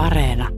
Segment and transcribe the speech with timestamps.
[0.00, 0.48] Areena.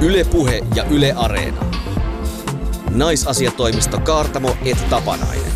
[0.00, 1.60] Ylepuhe ja Yle Areena.
[2.90, 5.52] Naisasiatoimisto Kaartamo et Tapanainen.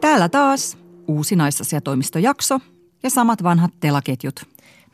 [0.00, 0.78] Täällä taas
[1.08, 2.60] uusi naisasiatoimistojakso
[3.02, 4.42] ja samat vanhat telaketjut.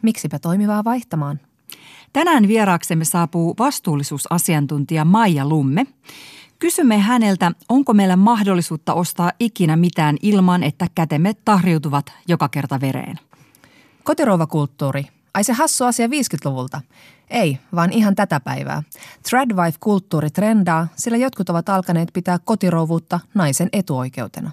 [0.03, 1.41] Miksipä toimivaa vaihtamaan?
[2.13, 5.87] Tänään vieraaksemme saapuu vastuullisuusasiantuntija Maija Lumme.
[6.59, 13.19] Kysymme häneltä, onko meillä mahdollisuutta ostaa ikinä mitään ilman, että kätemme tahriutuvat joka kerta vereen.
[14.05, 15.07] Kotirouvakulttuuri.
[15.35, 16.81] Ai se hassu asia 50-luvulta.
[17.31, 18.83] Ei, vaan ihan tätä päivää.
[19.31, 24.51] Tradwife-kulttuuri trendaa, sillä jotkut ovat alkaneet pitää kotirouvuutta naisen etuoikeutena.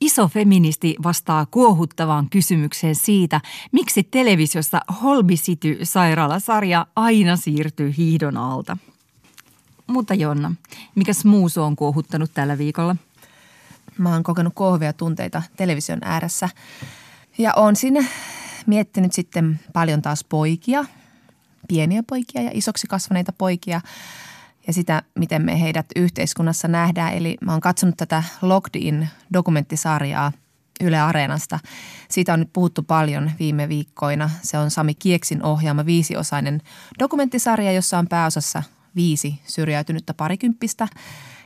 [0.00, 3.40] Iso feministi vastaa kuohuttavaan kysymykseen siitä,
[3.72, 8.76] miksi televisiossa Holby City sairaalasarja aina siirtyy hiihdon alta.
[9.86, 10.54] Mutta Jonna,
[10.94, 12.96] mikä muusu on kuohuttanut tällä viikolla?
[13.98, 16.48] Mä oon kokenut kuohuvia tunteita television ääressä
[17.38, 18.06] ja oon sinne
[18.66, 20.84] miettinyt sitten paljon taas poikia,
[21.68, 23.80] pieniä poikia ja isoksi kasvaneita poikia
[24.66, 27.14] ja sitä, miten me heidät yhteiskunnassa nähdään.
[27.14, 30.32] Eli mä oon katsonut tätä Locked In dokumenttisarjaa
[30.80, 31.58] Yle Areenasta.
[32.08, 34.30] Siitä on nyt puhuttu paljon viime viikkoina.
[34.42, 36.62] Se on Sami Kieksin ohjaama viisiosainen
[36.98, 38.62] dokumenttisarja, jossa on pääosassa
[38.96, 40.88] viisi syrjäytynyttä parikymppistä.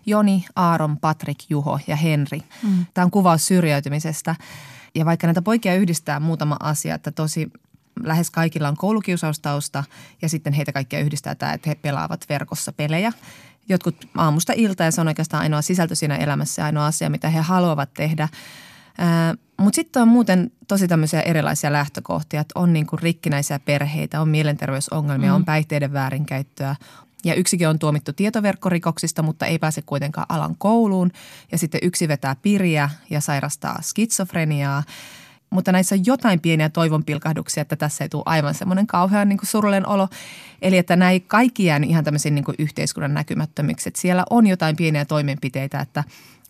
[0.06, 2.42] Joni, Aaron, Patrick, Juho ja Henri.
[2.62, 2.86] Mm.
[2.94, 4.36] Tämä on kuvaus syrjäytymisestä.
[4.94, 7.50] Ja vaikka näitä poikia yhdistää muutama asia, että tosi
[8.04, 9.84] lähes kaikilla on koulukiusaustausta
[10.22, 13.12] ja sitten heitä kaikkia yhdistää tämä, että he pelaavat verkossa pelejä.
[13.68, 17.30] Jotkut aamusta ilta ja se on oikeastaan ainoa sisältö siinä elämässä ja ainoa asia, mitä
[17.30, 18.28] he haluavat tehdä.
[19.60, 25.30] Mutta sitten on muuten tosi tämmöisiä erilaisia lähtökohtia, että on niinku rikkinäisiä perheitä, on mielenterveysongelmia,
[25.30, 25.34] mm.
[25.36, 26.76] on päihteiden väärinkäyttöä,
[27.26, 31.12] ja yksikin on tuomittu tietoverkkorikoksista, mutta ei pääse kuitenkaan alan kouluun.
[31.52, 34.82] Ja sitten yksi vetää piriä ja sairastaa skitsofreniaa.
[35.50, 39.88] Mutta näissä on jotain pieniä toivonpilkahduksia, että tässä ei tule aivan semmoinen kauhean niin surullinen
[39.88, 40.08] olo.
[40.62, 43.88] Eli että näin kaikki jää ihan tämmöisiin niin yhteiskunnan näkymättömiksi.
[43.88, 46.04] Että siellä on jotain pieniä toimenpiteitä, että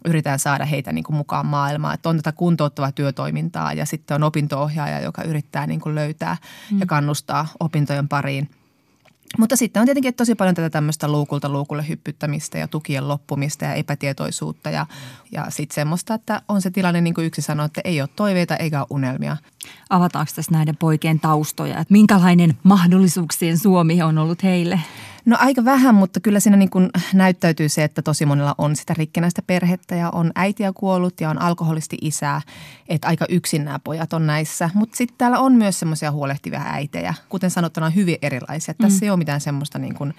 [0.04, 1.94] yritetään saada heitä niin kuin mukaan maailmaan.
[1.94, 6.36] Että on tätä kuntouttavaa työtoimintaa ja sitten on opinto-ohjaaja, joka yrittää niin kuin löytää
[6.70, 6.80] mm.
[6.80, 8.50] ja kannustaa opintojen pariin–
[9.38, 13.74] mutta sitten on tietenkin tosi paljon tätä tämmöistä luukulta luukulle hyppyttämistä ja tukien loppumista ja
[13.74, 14.86] epätietoisuutta ja,
[15.32, 18.56] ja sitten semmoista, että on se tilanne niin kuin yksi sanoi, että ei ole toiveita
[18.56, 19.36] eikä ole unelmia.
[19.90, 24.80] Avataanko tässä näiden poikien taustoja, että minkälainen mahdollisuuksien Suomi on ollut heille?
[25.26, 28.94] No aika vähän, mutta kyllä siinä niin kuin näyttäytyy se, että tosi monella on sitä
[28.94, 32.40] rikkinäistä perhettä ja on äitiä kuollut ja on alkoholisti isää.
[32.88, 34.70] Että aika yksin nämä pojat on näissä.
[34.74, 37.14] Mutta sitten täällä on myös semmoisia huolehtivia äitejä.
[37.28, 38.74] Kuten sanottuna, hyvin erilaisia.
[38.78, 38.82] Mm.
[38.82, 40.14] Tässä ei ole mitään semmoista niin kuin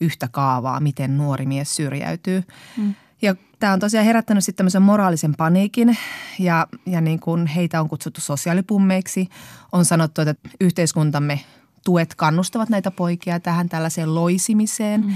[0.00, 2.42] yhtä kaavaa, miten nuori mies syrjäytyy.
[2.76, 2.94] Mm.
[3.22, 5.96] Ja tämä on tosiaan herättänyt sitten tämmöisen moraalisen paniikin
[6.38, 9.28] ja, ja niin kuin heitä on kutsuttu sosiaalipummeiksi.
[9.72, 11.40] On sanottu, että yhteiskuntamme
[11.84, 15.06] tuet kannustavat näitä poikia tähän tällaiseen loisimiseen.
[15.06, 15.14] Mm.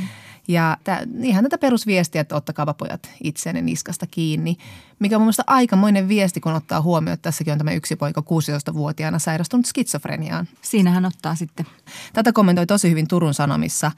[0.48, 4.56] Ja tämä, ihan tätä perusviestiä, että ottakaa pojat itseenne niskasta kiinni,
[4.98, 8.20] mikä on mun mielestä aikamoinen viesti, kun ottaa huomioon, että tässäkin on tämä yksi poika
[8.20, 10.48] 16-vuotiaana sairastunut skitsofreniaan.
[10.62, 11.66] Siinähän ottaa sitten.
[12.12, 13.92] Tätä kommentoi tosi hyvin Turun Sanomissa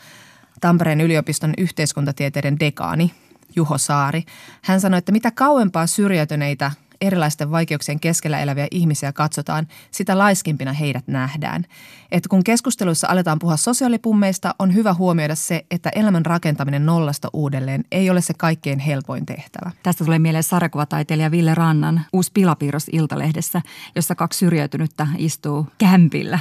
[0.60, 3.14] Tampereen yliopiston yhteiskuntatieteiden dekaani
[3.56, 4.24] Juho Saari.
[4.62, 6.70] Hän sanoi, että mitä kauempaa syrjäytyneitä–
[7.00, 11.64] erilaisten vaikeuksien keskellä eläviä ihmisiä katsotaan, sitä laiskimpina heidät nähdään.
[12.10, 17.84] Että kun keskusteluissa aletaan puhua sosiaalipummeista, on hyvä huomioida se, että elämän rakentaminen nollasta uudelleen
[17.92, 19.70] ei ole se kaikkein helpoin tehtävä.
[19.82, 23.62] Tästä tulee mieleen sarjakuvataiteilija Ville Rannan uusi pilapiirros Iltalehdessä,
[23.94, 26.38] jossa kaksi syrjäytynyttä istuu kämpillä.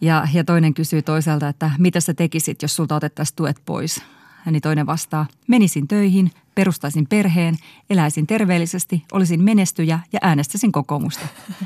[0.00, 4.02] Ja, ja toinen kysyy toiselta, että mitä sä tekisit, jos sulta otettaisiin tuet pois–
[4.50, 7.56] niin toinen vastaa, menisin töihin, perustaisin perheen,
[7.90, 11.26] eläisin terveellisesti, olisin menestyjä ja äänestäisin kokoomusta.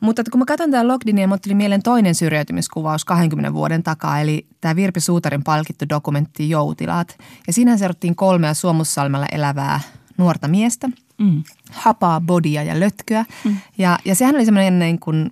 [0.00, 4.46] Mutta kun mä katson tätä Logdinia, mä tuli mieleen toinen syrjäytymiskuvaus 20 vuoden takaa, eli
[4.60, 7.18] tämä Virpi Suutarin palkittu dokumentti Joutilaat.
[7.46, 9.80] Ja siinä seurattiin kolmea Suomussalmella elävää
[10.18, 10.88] nuorta miestä,
[11.18, 11.42] mm.
[11.72, 13.24] hapaa, bodia ja lötköä.
[13.44, 13.56] Mm.
[13.78, 15.30] Ja, ja sehän oli semmoinen niin kuin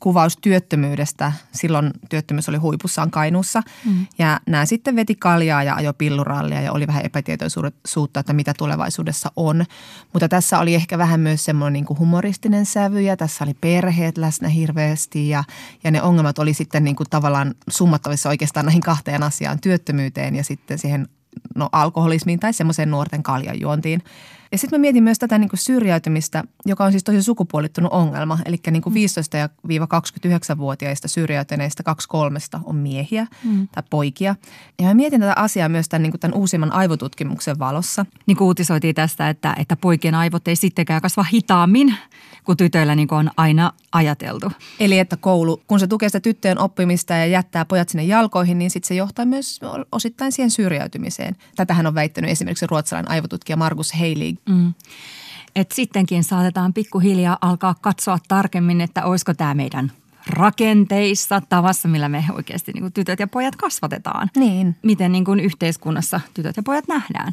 [0.00, 1.32] kuvaus työttömyydestä.
[1.52, 3.62] Silloin työttömyys oli huipussaan Kainuussa.
[3.84, 4.06] Mm.
[4.18, 9.32] Ja nämä sitten veti kaljaa ja ajo pillurallia ja oli vähän epätietoisuutta, että mitä tulevaisuudessa
[9.36, 9.64] on.
[10.12, 14.18] Mutta tässä oli ehkä vähän myös semmoinen niin kuin humoristinen sävy ja tässä oli perheet
[14.18, 15.28] läsnä hirveästi.
[15.28, 15.44] Ja,
[15.84, 20.44] ja ne ongelmat oli sitten niin kuin tavallaan summattavissa oikeastaan näihin kahteen asiaan, työttömyyteen ja
[20.44, 21.08] sitten siihen
[21.54, 24.02] no, alkoholismiin tai semmoiseen nuorten kaljanjuontiin.
[24.52, 28.38] Ja sitten mä mietin myös tätä niin kuin syrjäytymistä, joka on siis tosi sukupuolittunut ongelma.
[28.44, 33.68] Eli niin kuin 15-29-vuotiaista syrjäytyneistä kaksi kolmesta on miehiä mm.
[33.68, 34.34] tai poikia.
[34.78, 38.06] Ja mä mietin tätä asiaa myös tämän, niin kuin tämän uusimman aivotutkimuksen valossa.
[38.26, 41.94] Niin kuin uutisoitiin tästä, että, että poikien aivot ei sittenkään kasva hitaammin
[42.48, 44.52] kuin tytöillä niin kuin on aina ajateltu.
[44.80, 48.70] Eli että koulu, kun se tukee sitä tyttöjen oppimista ja jättää pojat sinne jalkoihin, niin
[48.70, 49.60] sitten se johtaa myös
[49.92, 51.36] osittain siihen syrjäytymiseen.
[51.56, 54.34] Tätähän on väittänyt esimerkiksi ruotsalainen aivotutkija Markus Heili.
[54.48, 54.74] Mm.
[55.56, 59.92] Et sittenkin saatetaan pikkuhiljaa alkaa katsoa tarkemmin, että olisiko tämä meidän
[60.28, 64.30] rakenteissa, tavassa, millä me oikeasti niin kuin tytöt ja pojat kasvatetaan.
[64.36, 64.76] Niin.
[64.82, 67.32] Miten niin kuin yhteiskunnassa tytöt ja pojat nähdään.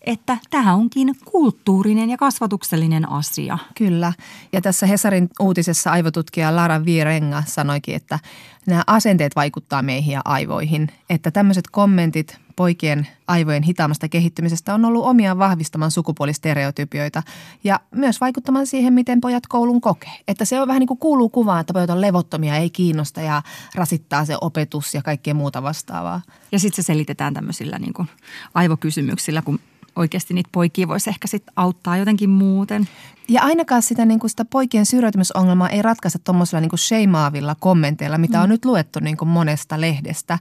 [0.00, 3.58] Että tämä onkin kulttuurinen ja kasvatuksellinen asia.
[3.74, 4.12] Kyllä.
[4.52, 8.18] Ja tässä Hesarin uutisessa aivotutkija Lara Virenga sanoikin, että
[8.66, 10.88] nämä asenteet vaikuttaa meihin ja aivoihin.
[11.10, 17.22] Että tämmöiset kommentit poikien aivojen hitaamasta kehittymisestä on ollut omia vahvistamaan sukupuolistereotypioita
[17.64, 20.12] ja myös vaikuttamaan siihen, miten pojat koulun kokee.
[20.28, 23.42] Että se on vähän niin kuin kuuluu kuvaan, että pojat on levottomia, ei kiinnosta ja
[23.74, 26.20] rasittaa se opetus ja kaikkea muuta vastaavaa.
[26.52, 28.08] Ja sitten se selitetään tämmöisillä niin kuin
[28.54, 29.60] aivokysymyksillä, kun
[29.96, 32.88] oikeasti niitä poikia voisi ehkä sitten auttaa jotenkin muuten.
[33.28, 38.38] Ja ainakaan sitä, niin kuin sitä poikien syrjäytymisongelmaa ei ratkaista tuommoisilla niin sheimaavilla kommenteilla, mitä
[38.38, 38.42] mm.
[38.42, 40.38] on nyt luettu niin kuin monesta lehdestä.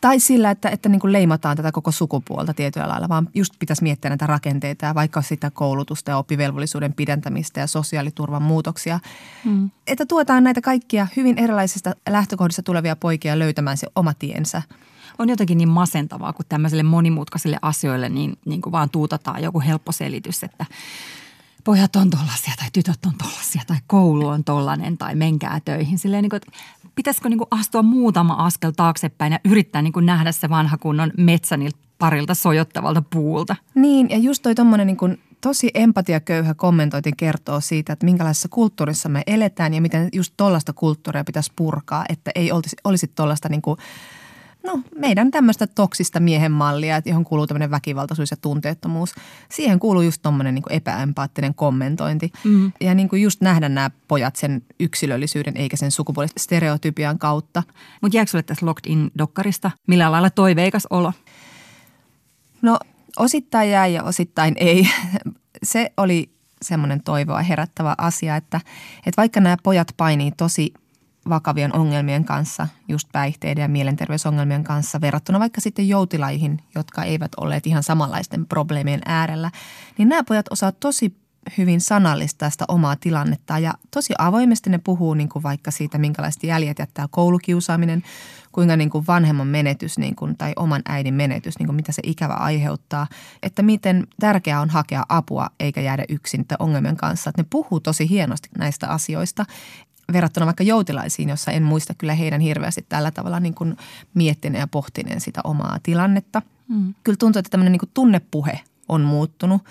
[0.00, 3.82] Tai sillä, että, että niin kuin leimataan tätä koko sukupuolta tietyllä lailla, vaan just pitäisi
[3.82, 9.00] miettiä näitä rakenteita ja vaikka sitä koulutusta ja oppivelvollisuuden pidentämistä ja sosiaaliturvan muutoksia.
[9.44, 9.70] Mm.
[9.86, 14.62] Että tuetaan näitä kaikkia hyvin erilaisista lähtökohdista tulevia poikia löytämään se oma tiensä
[15.18, 19.92] on jotenkin niin masentavaa, kun tämmöiselle monimutkaisille asioille niin, niin kuin vaan tuutataan joku helppo
[19.92, 20.66] selitys, että
[21.64, 25.98] pojat on tollasia tai tytöt on tollasia tai koulu on tollanen tai menkää töihin.
[25.98, 26.40] Silleen niin kuin,
[26.94, 31.12] pitäisikö niin kuin astua muutama askel taaksepäin ja yrittää niin kuin nähdä se vanha kunnon
[31.16, 33.56] metsäniltä parilta sojottavalta puulta.
[33.74, 39.08] Niin ja just toi tommonen niin kuin tosi empatiaköyhä kommentointi kertoo siitä, että minkälaisessa kulttuurissa
[39.08, 43.62] me eletään ja miten just tollaista kulttuuria pitäisi purkaa, että ei olisi, olisi tollaista niin
[43.62, 43.78] kuin–
[44.66, 49.14] no, meidän tämmöistä toksista miehen mallia, johon kuuluu tämmöinen väkivaltaisuus ja tunteettomuus.
[49.48, 52.32] Siihen kuuluu just tommoinen niin epäempaattinen kommentointi.
[52.44, 52.72] Mm.
[52.80, 57.62] Ja niin kuin just nähdä nämä pojat sen yksilöllisyyden eikä sen sukupuolistereotypian kautta.
[58.02, 61.12] Mutta jääkö sulle tässä Locked In-dokkarista millä lailla toiveikas olo?
[62.62, 62.78] No
[63.16, 64.88] osittain jäi ja osittain ei.
[65.62, 66.30] Se oli
[66.62, 68.60] semmoinen toivoa herättävä asia, että,
[69.06, 70.72] että vaikka nämä pojat painii tosi–
[71.28, 77.66] vakavien ongelmien kanssa, just päihteiden ja mielenterveysongelmien kanssa verrattuna vaikka sitten joutilaihin, jotka eivät olleet
[77.66, 79.50] ihan samanlaisten probleemien äärellä,
[79.98, 81.16] niin nämä pojat osaa tosi
[81.58, 86.42] hyvin sanallistaa sitä omaa tilannetta ja tosi avoimesti ne puhuu niin kuin vaikka siitä, minkälaiset
[86.42, 88.02] jäljet jättää koulukiusaaminen,
[88.52, 92.02] kuinka niin kuin vanhemman menetys niin kuin, tai oman äidin menetys, niin kuin mitä se
[92.04, 93.06] ikävä aiheuttaa,
[93.42, 97.30] että miten tärkeää on hakea apua eikä jäädä yksin ongelmien kanssa.
[97.30, 99.44] Että ne puhuu tosi hienosti näistä asioista
[100.12, 103.76] verrattuna vaikka joutilaisiin, jossa en muista kyllä heidän hirveästi tällä tavalla niin kuin
[104.14, 106.42] miettineen ja pohtineen sitä omaa tilannetta.
[106.68, 106.94] Mm.
[107.04, 109.62] Kyllä tuntuu, että tämmöinen niin kuin tunnepuhe on muuttunut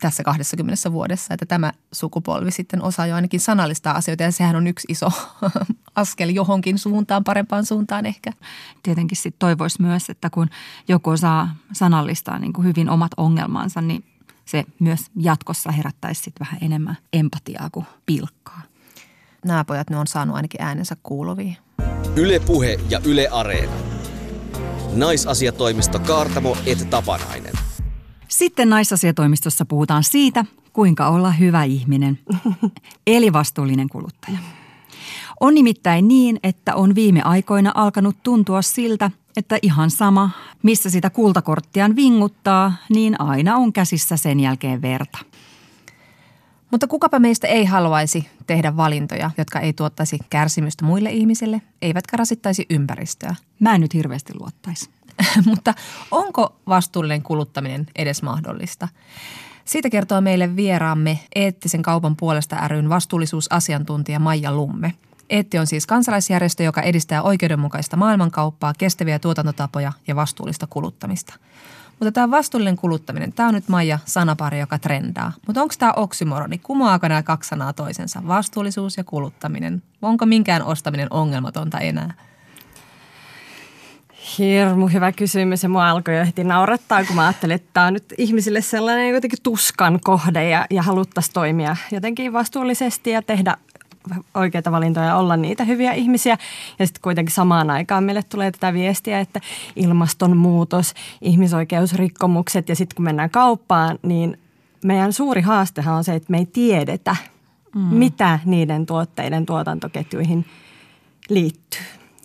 [0.00, 4.66] tässä 20 vuodessa, että tämä sukupolvi sitten osaa jo ainakin sanallistaa asioita ja sehän on
[4.66, 5.12] yksi iso
[5.94, 8.32] askel johonkin suuntaan, parempaan suuntaan ehkä.
[8.82, 10.48] Tietenkin sitten toivoisi myös, että kun
[10.88, 14.04] joku osaa sanallistaa niin kuin hyvin omat ongelmansa, niin
[14.44, 18.62] se myös jatkossa herättäisi sitten vähän enemmän empatiaa kuin pilkkaa
[19.44, 21.56] nämä pojat ne on saanut ainakin äänensä kuuluviin.
[22.16, 23.72] Yle Puhe ja Yle Areena.
[24.94, 27.52] Naisasiatoimisto Kaartamo et Tapanainen.
[28.28, 32.18] Sitten naisasiatoimistossa puhutaan siitä, kuinka olla hyvä ihminen,
[33.06, 34.38] eli vastuullinen kuluttaja.
[35.40, 40.30] On nimittäin niin, että on viime aikoina alkanut tuntua siltä, että ihan sama,
[40.62, 45.18] missä sitä kultakorttiaan vinguttaa, niin aina on käsissä sen jälkeen verta–
[46.72, 52.66] mutta kukapa meistä ei haluaisi tehdä valintoja, jotka ei tuottaisi kärsimystä muille ihmisille, eivätkä rasittaisi
[52.70, 53.34] ympäristöä.
[53.60, 54.90] Mä en nyt hirveästi luottaisi.
[55.46, 55.74] Mutta
[56.10, 58.88] onko vastuullinen kuluttaminen edes mahdollista?
[59.64, 64.94] Siitä kertoo meille vieraamme eettisen kaupan puolesta ryn vastuullisuusasiantuntija Maija Lumme.
[65.30, 71.34] Eetti on siis kansalaisjärjestö, joka edistää oikeudenmukaista maailmankauppaa, kestäviä tuotantotapoja ja vastuullista kuluttamista–
[72.02, 75.32] mutta tämä vastuullinen kuluttaminen, tämä on nyt Maija sanapari, joka trendaa.
[75.46, 76.58] Mutta onko tämä oksymoroni?
[76.58, 78.22] Kumoaako nämä kaksi sanaa toisensa?
[78.26, 79.82] Vastuullisuus ja kuluttaminen.
[80.02, 82.14] Onko minkään ostaminen ongelmatonta enää?
[84.38, 87.92] Hirmu hyvä kysymys ja mua alkoi jo heti naurattaa, kun mä ajattelin, että tämä on
[87.92, 93.56] nyt ihmisille sellainen jotenkin tuskan kohde ja, ja haluttaisiin toimia jotenkin vastuullisesti ja tehdä
[94.34, 96.38] oikeita valintoja olla niitä hyviä ihmisiä.
[96.78, 99.40] Ja sitten kuitenkin samaan aikaan meille tulee tätä viestiä, että
[99.76, 104.38] ilmastonmuutos, ihmisoikeusrikkomukset ja sitten kun mennään kauppaan, niin
[104.84, 107.16] meidän suuri haastehan on se, että me ei tiedetä,
[107.74, 107.80] mm.
[107.80, 110.46] mitä niiden tuotteiden tuotantoketjuihin
[111.28, 111.82] liittyy.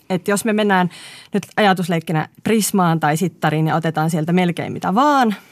[0.10, 0.90] Et jos me mennään
[1.34, 5.36] nyt ajatusleikkinä Prismaan tai Sittariin ja otetaan sieltä melkein mitä vaan–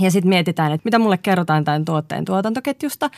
[0.00, 3.10] ja sitten mietitään, että mitä mulle kerrotaan tämän tuotteen tuotantoketjusta,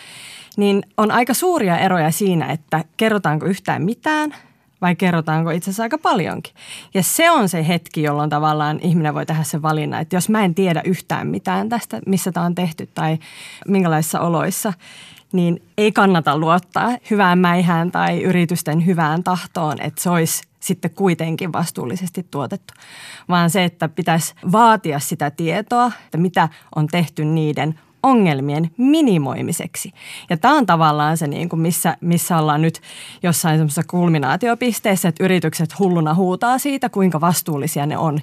[0.57, 4.35] niin on aika suuria eroja siinä, että kerrotaanko yhtään mitään
[4.81, 6.54] vai kerrotaanko itse asiassa aika paljonkin.
[6.95, 10.45] Ja se on se hetki, jolloin tavallaan ihminen voi tehdä sen valinnan, että jos mä
[10.45, 13.19] en tiedä yhtään mitään tästä, missä tämä on tehty tai
[13.69, 14.73] minkälaisissa oloissa,
[15.34, 21.52] niin ei kannata luottaa hyvään mäihään tai yritysten hyvään tahtoon, että se olisi sitten kuitenkin
[21.52, 22.74] vastuullisesti tuotettu,
[23.28, 29.92] vaan se, että pitäisi vaatia sitä tietoa, että mitä on tehty niiden ongelmien minimoimiseksi.
[30.30, 32.80] Ja tämä on tavallaan se, niin kuin missä, missä ollaan nyt
[33.22, 38.20] jossain semmoisessa kulminaatiopisteessä, että yritykset hulluna huutaa siitä, kuinka vastuullisia ne on.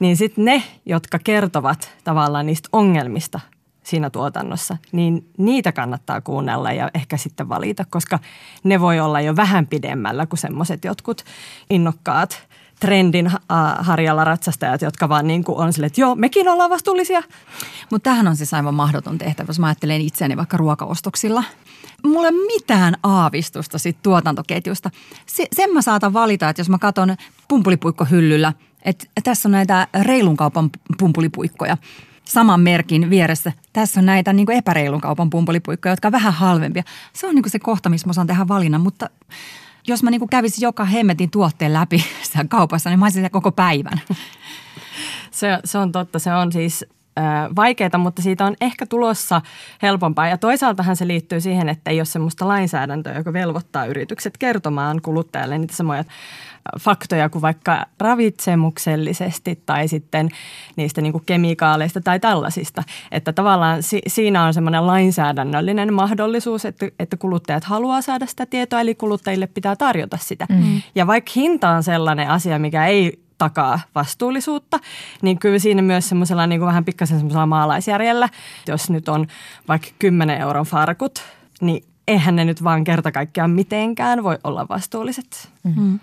[0.00, 3.40] Niin sitten ne, jotka kertovat tavallaan niistä ongelmista
[3.82, 8.18] siinä tuotannossa, niin niitä kannattaa kuunnella ja ehkä sitten valita, koska
[8.64, 11.24] ne voi olla jo vähän pidemmällä kuin semmoiset jotkut
[11.70, 12.48] innokkaat
[12.80, 13.30] trendin
[13.78, 17.22] harjalla ratsastajat, jotka vaan niin kuin on sille, että joo, mekin ollaan vastuullisia.
[17.90, 21.44] Mutta tämähän on siis aivan mahdoton tehtävä, jos mä ajattelen itseäni vaikka ruokaostoksilla.
[22.04, 24.90] Mulla ei mitään aavistusta siitä tuotantoketjusta.
[25.26, 27.16] Se, sen mä saatan valita, että jos mä katson
[27.48, 28.52] pumpulipuikkohyllyllä,
[28.84, 31.76] että tässä on näitä reilun kaupan pumpulipuikkoja–
[32.24, 33.52] saman merkin vieressä.
[33.72, 36.82] Tässä on näitä niin epäreilun kaupan pumpulipuikkoja, jotka on vähän halvempia.
[37.12, 39.10] Se on niin se kohta, missä mä saan tehdä valinnan, mutta
[39.86, 44.00] jos mä niin kävisin joka hemmetin tuotteen läpi siellä kaupassa, niin mä olisin koko päivän.
[45.30, 46.18] Se, se on totta.
[46.18, 46.84] Se on siis
[47.56, 49.40] vaikeaa, mutta siitä on ehkä tulossa
[49.82, 50.28] helpompaa.
[50.28, 55.58] Ja toisaaltahan se liittyy siihen, että ei ole sellaista lainsäädäntöä, joka velvoittaa yritykset kertomaan kuluttajalle
[55.58, 56.04] niitä samoja
[56.80, 60.28] faktoja kuin vaikka ravitsemuksellisesti tai sitten
[60.76, 62.82] niistä niin kuin kemikaaleista tai tällaisista.
[63.10, 68.80] Että tavallaan si- siinä on semmoinen lainsäädännöllinen mahdollisuus, että, että kuluttajat haluaa saada sitä tietoa,
[68.80, 70.46] eli kuluttajille pitää tarjota sitä.
[70.48, 70.82] Mm.
[70.94, 74.78] Ja vaikka hinta on sellainen asia, mikä ei takaa vastuullisuutta,
[75.22, 78.28] niin kyllä siinä myös semmoisella niin kuin vähän pikkasen semmoisella maalaisjärjellä,
[78.68, 79.26] jos nyt on
[79.68, 81.22] vaikka 10 euron farkut,
[81.60, 85.50] niin eihän ne nyt vaan kerta kaikkiaan mitenkään voi olla vastuulliset.
[85.62, 86.00] Mm-hmm.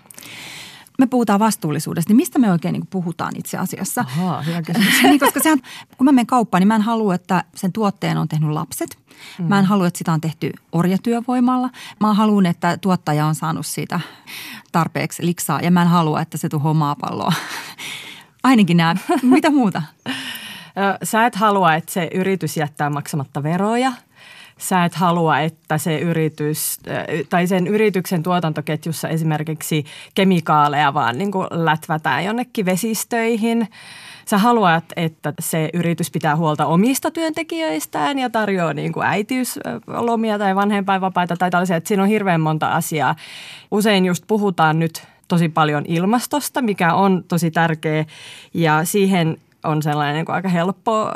[0.98, 4.00] Me puhutaan vastuullisuudesta, niin mistä me oikein niin puhutaan itse asiassa?
[4.00, 5.02] Ahaa, hyvä kysymys.
[5.02, 5.58] niin, koska sehän,
[5.98, 8.98] kun mä menen kauppaan, niin mä en halua, että sen tuotteen on tehnyt lapset.
[9.38, 9.44] Mm.
[9.44, 11.70] Mä en halua, että sitä on tehty orjatyövoimalla.
[12.00, 14.00] Mä haluan, että tuottaja on saanut siitä
[14.72, 17.32] tarpeeksi liksaa ja mä en halua, että se tuhoaa maapalloa.
[18.42, 18.96] Ainakin nämä.
[19.22, 19.82] Mitä muuta?
[21.02, 23.92] Sä et halua, että se yritys jättää maksamatta veroja–
[24.60, 26.80] sä et halua, että se yritys
[27.30, 33.68] tai sen yrityksen tuotantoketjussa esimerkiksi kemikaaleja vaan niin kuin lätvätään jonnekin vesistöihin.
[34.24, 40.56] Sä haluat, että se yritys pitää huolta omista työntekijöistään ja tarjoaa niin kuin äitiyslomia tai
[40.56, 41.76] vanhempainvapaita tai tällaisia.
[41.76, 43.16] Että siinä on hirveän monta asiaa.
[43.70, 48.04] Usein just puhutaan nyt tosi paljon ilmastosta, mikä on tosi tärkeä
[48.54, 51.12] ja siihen on sellainen niin kuin aika helppo,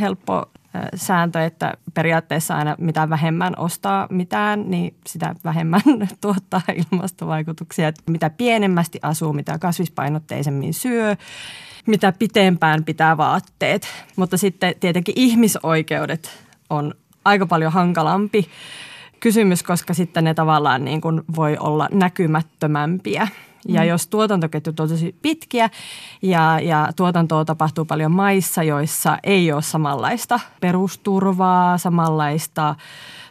[0.00, 0.50] helppo
[0.94, 5.80] sääntö, että periaatteessa aina mitä vähemmän ostaa mitään, niin sitä vähemmän
[6.20, 7.92] tuottaa ilmastovaikutuksia.
[8.06, 11.16] Mitä pienemmästi asuu, mitä kasvispainotteisemmin syö,
[11.86, 13.88] mitä pitempään pitää vaatteet.
[14.16, 16.30] Mutta sitten tietenkin ihmisoikeudet
[16.70, 18.48] on aika paljon hankalampi
[19.20, 23.28] kysymys, koska sitten ne tavallaan niin kuin voi olla näkymättömämpiä–
[23.68, 23.88] ja mm.
[23.88, 25.70] jos tuotantoketjut on tosi pitkiä
[26.22, 32.74] ja, ja tuotantoa tapahtuu paljon maissa, joissa ei ole samanlaista perusturvaa, samanlaista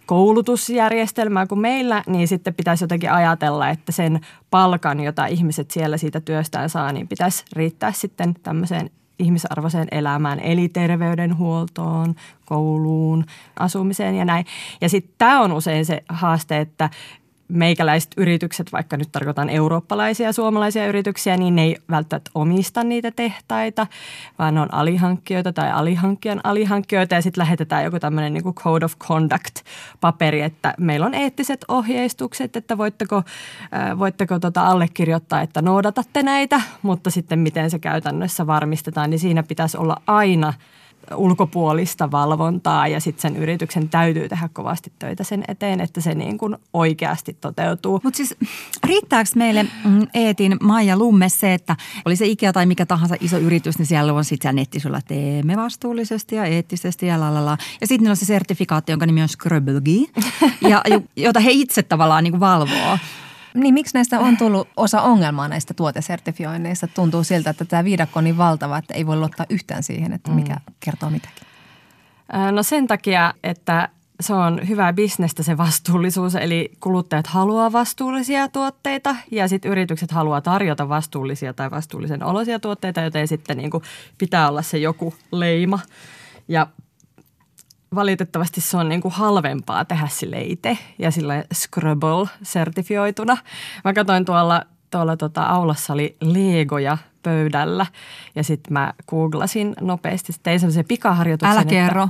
[0.06, 6.22] koulutusjärjestelmää kuin meillä, niin sitten pitäisi jotenkin ajatella, että sen palkan, jota ihmiset siellä siitä
[6.22, 8.90] työstään saa, niin pitäisi riittää sitten tämmöiseen
[9.20, 12.16] ihmisarvoiseen elämään, eli terveydenhuoltoon,
[12.46, 13.26] kouluun,
[13.60, 14.46] asumiseen ja näin.
[14.82, 16.90] Ja sitten tämä on usein se haaste, että
[17.48, 23.12] meikäläiset yritykset, vaikka nyt tarkoitan eurooppalaisia ja suomalaisia yrityksiä, niin ne ei välttämättä omista niitä
[23.12, 23.88] tehtaita,
[24.40, 27.16] vaan ne on alihankkijoita tai alihankkijan alihankkijoita.
[27.16, 32.56] Ja sitten lähetetään joku tämmöinen niin kuin code of conduct-paperi, että meillä on eettiset ohjeistukset,
[32.56, 33.18] että voitteko,
[33.74, 39.44] äh, voitteko tota allekirjoittaa, että noudatatte näitä, mutta sitten miten se käytännössä varmistetaan, niin siinä
[39.44, 40.54] pitäisi olla aina–
[41.16, 46.38] ulkopuolista valvontaa ja sitten sen yrityksen täytyy tehdä kovasti töitä sen eteen, että se niin
[46.38, 48.00] kuin oikeasti toteutuu.
[48.04, 48.36] Mutta siis
[48.84, 53.38] riittääkö meille mm, Eetin Maija Lumme se, että oli se Ikea tai mikä tahansa iso
[53.38, 57.58] yritys, niin siellä on sitten nettisulla teemme vastuullisesti ja eettisesti ja lalala.
[57.82, 60.12] Ja sitten on se sertifikaatti, jonka nimi on Scrubblegi,
[60.62, 60.84] ja,
[61.16, 62.98] jota he itse tavallaan niin kuin valvoo.
[63.56, 66.88] Niin miksi näistä on tullut osa ongelmaa näistä tuotesertifioinneista?
[66.88, 70.32] Tuntuu siltä, että tämä viidakko on niin valtava, että ei voi luottaa yhtään siihen, että
[70.32, 70.74] mikä mm.
[70.80, 71.44] kertoo mitäkin.
[72.52, 79.16] No sen takia, että se on hyvää bisnestä se vastuullisuus, eli kuluttajat haluaa vastuullisia tuotteita
[79.32, 83.84] ja sitten yritykset haluaa tarjota vastuullisia tai vastuullisen olosia tuotteita, joten sitten niin kuin
[84.18, 85.80] pitää olla se joku leima.
[86.48, 86.68] Ja
[87.96, 93.38] valitettavasti se on niin kuin halvempaa tehdä sille itse ja sille Scrabble-sertifioituna.
[93.84, 94.62] Mä katsoin tuolla,
[94.92, 97.86] tuolla tota aulassa oli Legoja pöydällä
[98.36, 101.58] ja sitten mä googlasin nopeasti, tein semmoisen pikaharjoituksen.
[101.58, 102.10] Älä kerro.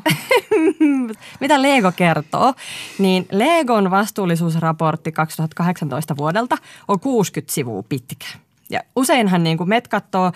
[1.40, 2.54] mitä Lego kertoo,
[3.00, 8.26] niin Legon vastuullisuusraportti 2018 vuodelta on 60 sivua pitkä.
[8.70, 10.32] Ja useinhan niin kuin met katsoo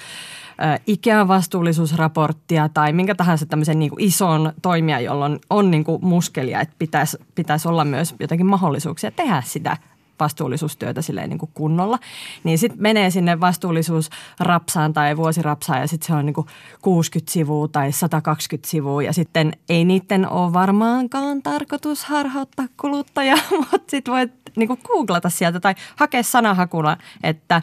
[0.88, 6.62] Ikean vastuullisuusraporttia tai minkä tahansa tämmöisen niin kuin ison toimija, jolla on, niin kuin muskelia,
[6.62, 9.78] että pitäisi, pitäisi olla myös jotakin mahdollisuuksia tehdä sitä
[10.20, 12.00] vastuullisuustyötä silleen niin kuin kunnolla,
[12.44, 16.48] niin sitten menee sinne vastuullisuusrapsaan tai vuosirapsaan ja sitten se on niin kuin
[16.82, 23.38] 60 sivua tai 120 sivua ja sitten ei niiden ole varmaankaan tarkoitus harhauttaa kuluttajaa,
[23.72, 27.62] mutta sitten voit niin kuin googlata sieltä tai hakea sanahakuna, että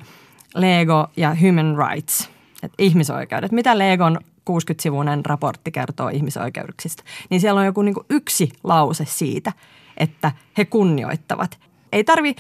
[0.54, 2.35] Lego ja human rights,
[2.66, 3.52] että ihmisoikeudet.
[3.52, 4.18] Mitä Legon
[4.50, 9.52] 60-sivuinen raportti kertoo ihmisoikeuksista, niin siellä on joku niin kuin yksi lause siitä,
[9.96, 11.58] että he kunnioittavat
[11.92, 12.34] ei tarvi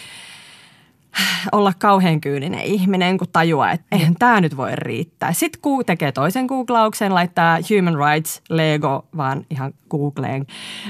[1.52, 5.32] olla kauhean kyyninen ihminen, kun tajuaa, että eihän tämä nyt voi riittää.
[5.32, 10.46] Sitten kun tekee toisen googlauksen, laittaa Human Rights Lego vaan ihan Googleen,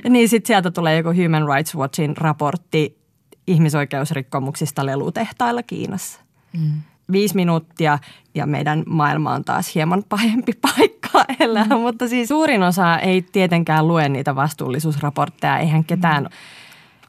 [0.08, 2.98] niin sitten sieltä tulee joku Human Rights Watchin raportti
[3.46, 6.20] ihmisoikeusrikkomuksista lelutehtailla Kiinassa.
[6.52, 6.82] Mm.
[7.12, 7.98] Viisi minuuttia
[8.34, 11.80] ja meidän maailma on taas hieman pahempi paikka elää, mm.
[11.80, 16.30] mutta siis suurin osa ei tietenkään lue niitä vastuullisuusraportteja, eihän ketään mm.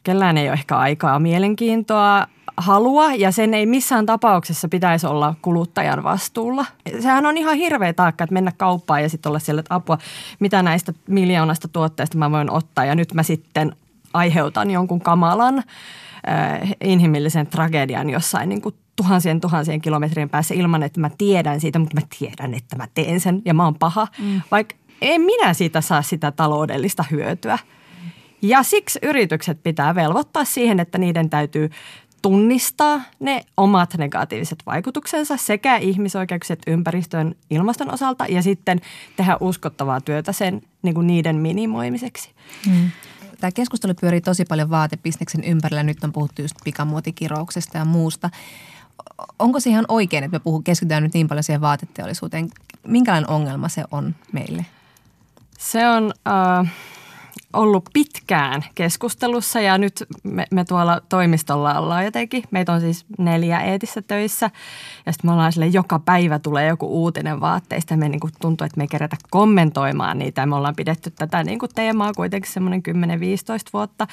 [0.04, 2.28] kellään ei ole ehkä aikaa, mielenkiintoa,
[2.58, 3.14] halua.
[3.14, 6.66] Ja sen ei missään tapauksessa pitäisi olla kuluttajan vastuulla.
[7.00, 9.98] Sehän on ihan hirveä taakka, että mennä kauppaan ja sitten olla siellä, että apua,
[10.40, 12.86] mitä näistä miljoonasta tuotteista mä voin ottaa.
[12.86, 13.76] Ja nyt mä sitten
[14.14, 21.00] aiheutan jonkun kamalan äh, inhimillisen tragedian jossain niin kuin tuhansien tuhansien kilometrien päässä ilman, että
[21.00, 24.08] mä tiedän siitä, mutta mä tiedän, että mä teen sen ja mä oon paha.
[24.20, 24.42] Mm.
[24.52, 27.60] Vaikka en minä siitä saa sitä taloudellista hyötyä.
[28.42, 31.70] Ja siksi yritykset pitää velvoittaa siihen, että niiden täytyy
[32.22, 38.82] tunnistaa ne omat negatiiviset vaikutuksensa sekä ihmisoikeukset ympäristön ilmaston osalta ja sitten
[39.16, 42.32] tehdä uskottavaa työtä sen niin kuin niiden minimoimiseksi.
[42.66, 42.90] Hmm.
[43.40, 45.84] Tämä keskustelu pyörii tosi paljon vaatebisneksen ympärillä.
[45.84, 48.30] Nyt on puhuttu just pikamuotikirouksesta ja muusta.
[49.40, 52.50] Onko se ihan oikein, että me puhun, keskitytään nyt niin paljon siihen vaateteollisuuteen?
[52.88, 54.66] Minkälainen ongelma se on meille?
[55.58, 56.04] Se on...
[56.06, 56.68] Uh
[57.58, 62.44] ollut pitkään keskustelussa ja nyt me, me tuolla toimistolla ollaan jotenkin.
[62.52, 64.50] Meitä on siis neljä eetissä töissä
[65.06, 68.66] ja sitten me ollaan sille joka päivä tulee joku uutinen vaatteista me niin kuin tuntuu,
[68.66, 70.46] että me ei kerätä kommentoimaan niitä.
[70.46, 72.92] Me ollaan pidetty tätä niin kuin teemaa kuitenkin semmoinen 10-15
[73.74, 74.08] vuotta,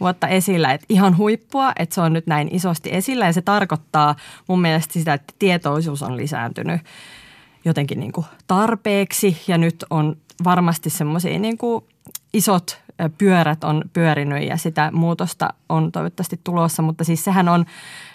[0.00, 4.14] vuotta esillä, että ihan huippua, että se on nyt näin isosti esillä ja se tarkoittaa
[4.48, 6.80] mun mielestä sitä, että tietoisuus on lisääntynyt
[7.64, 11.84] jotenkin niin kuin tarpeeksi ja nyt on varmasti semmoisia niin kuin
[12.32, 12.84] isot
[13.18, 17.64] pyörät on pyörinyt ja sitä muutosta on toivottavasti tulossa, mutta siis sehän on,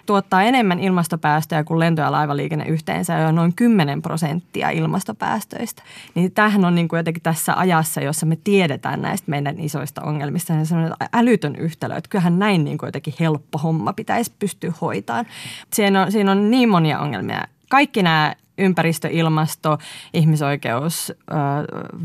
[0.06, 5.84] tuottaa enemmän ilmastopäästöjä kuin lento- ja laivaliikenne yhteensä jo noin 10 prosenttia ilmastopäästöistä.
[6.16, 10.54] Niin tämähän on niin kuin jotenkin tässä ajassa, jossa me tiedetään näistä meidän isoista ongelmista,
[10.54, 15.26] niin sellainen älytön yhtälö, että kyllähän näin niin kuin jotenkin helppo homma pitäisi pystyä hoitamaan.
[15.74, 17.42] Siinä on, siinä on niin monia ongelmia.
[17.70, 19.78] Kaikki nämä ympäristö, ilmasto,
[20.14, 21.14] ihmisoikeus,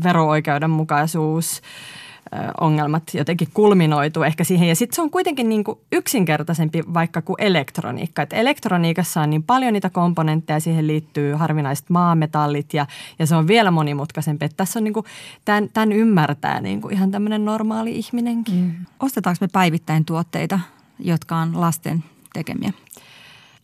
[0.03, 1.61] vero-oikeudenmukaisuus,
[2.61, 4.67] ongelmat jotenkin kulminoituu ehkä siihen.
[4.67, 8.21] Ja sitten se on kuitenkin niin kuin yksinkertaisempi vaikka kuin elektroniikka.
[8.21, 12.85] Et elektroniikassa on niin paljon niitä komponentteja, siihen liittyy harvinaiset maametallit ja,
[13.19, 14.45] ja se on vielä monimutkaisempi.
[14.45, 15.05] Että tässä on niin kuin,
[15.45, 18.55] tämän, tämän ymmärtää niin kuin ihan tämmöinen normaali ihminenkin.
[18.55, 18.71] Mm.
[18.99, 20.59] Ostetaanko me päivittäin tuotteita,
[20.99, 22.73] jotka on lasten tekemiä?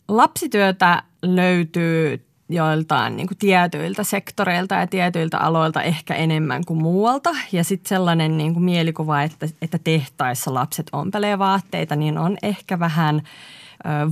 [0.08, 7.30] Lapsityötä löytyy joiltain niin kuin tietyiltä sektoreilta ja tietyiltä aloilta ehkä enemmän kuin muualta.
[7.52, 12.78] Ja sitten sellainen niin kuin mielikuva, että, että tehtaissa lapset ompelee vaatteita, niin on ehkä
[12.78, 13.22] vähän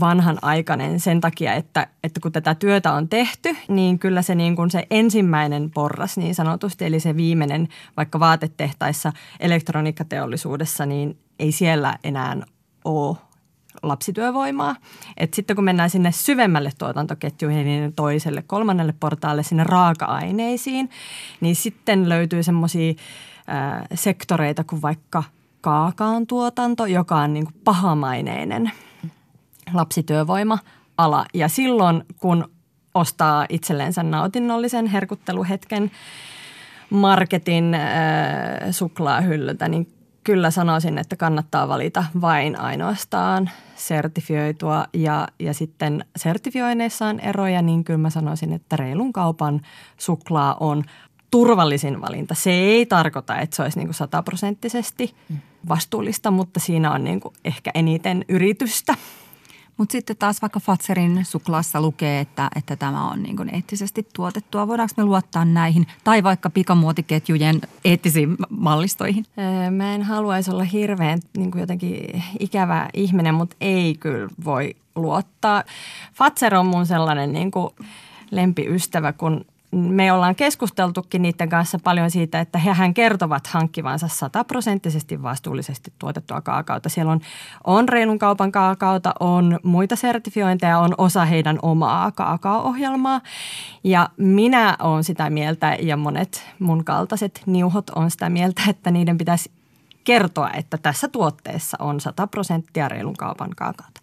[0.01, 4.71] vanhanaikainen sen takia, että, että kun tätä työtä on tehty, niin kyllä se, niin kuin
[4.71, 12.37] se ensimmäinen porras niin sanotusti, eli se viimeinen vaikka vaatetehtaissa, elektroniikkateollisuudessa, niin ei siellä enää
[12.85, 13.17] ole
[13.83, 14.77] lapsityövoimaa.
[15.17, 20.91] Et sitten kun mennään sinne syvemmälle tuotantoketjuihin, niin toiselle, kolmannelle portaalle sinne raaka-aineisiin,
[21.41, 22.95] niin sitten löytyy semmoisia
[23.95, 25.23] sektoreita kuin vaikka
[25.61, 28.71] kaakaan tuotanto, joka on niin kuin pahamaineinen
[29.75, 31.27] lapsityövoima-ala.
[31.35, 32.51] Ja silloin, kun
[32.95, 35.91] ostaa itsellensä nautinnollisen herkutteluhetken
[36.91, 37.81] marketin äh,
[38.71, 39.93] suklaahyllyltä, niin
[40.31, 47.85] kyllä sanoisin, että kannattaa valita vain ainoastaan sertifioitua ja, ja sitten sertifioineissa on eroja, niin
[47.85, 49.61] kyllä mä sanoisin, että reilun kaupan
[49.97, 50.85] suklaa on
[51.31, 52.35] turvallisin valinta.
[52.35, 55.15] Se ei tarkoita, että se olisi niin kuin sataprosenttisesti
[55.69, 58.95] vastuullista, mutta siinä on niin ehkä eniten yritystä.
[59.81, 64.69] Mutta sitten taas vaikka Fatserin suklaassa lukee, että, että tämä on niin kuin eettisesti tuotettua.
[64.69, 65.87] Voidaanko me luottaa näihin?
[66.05, 69.25] Tai vaikka pikamuotiketjujen eettisiin mallistoihin?
[69.71, 75.65] Mä en haluaisi olla hirveän niin kuin jotenkin ikävä ihminen, mutta ei kyllä voi luottaa.
[76.15, 77.71] Fatser on mun sellainen niin kuin
[78.31, 85.93] lempiystävä, kun me ollaan keskusteltukin niiden kanssa paljon siitä, että hehän kertovat hankkivansa sataprosenttisesti vastuullisesti
[85.99, 86.89] tuotettua kaakaota.
[86.89, 87.21] Siellä on,
[87.65, 93.21] on reilun kaupan kaakaota, on muita sertifiointeja, on osa heidän omaa kaakao-ohjelmaa.
[93.85, 99.19] Ja minä olen sitä mieltä ja monet mun kaltaiset niuhot on sitä mieltä, että niiden
[99.19, 99.51] pitäisi
[100.05, 104.01] kertoa, että tässä tuotteessa on 100 prosenttia reilun kaupan kaakaota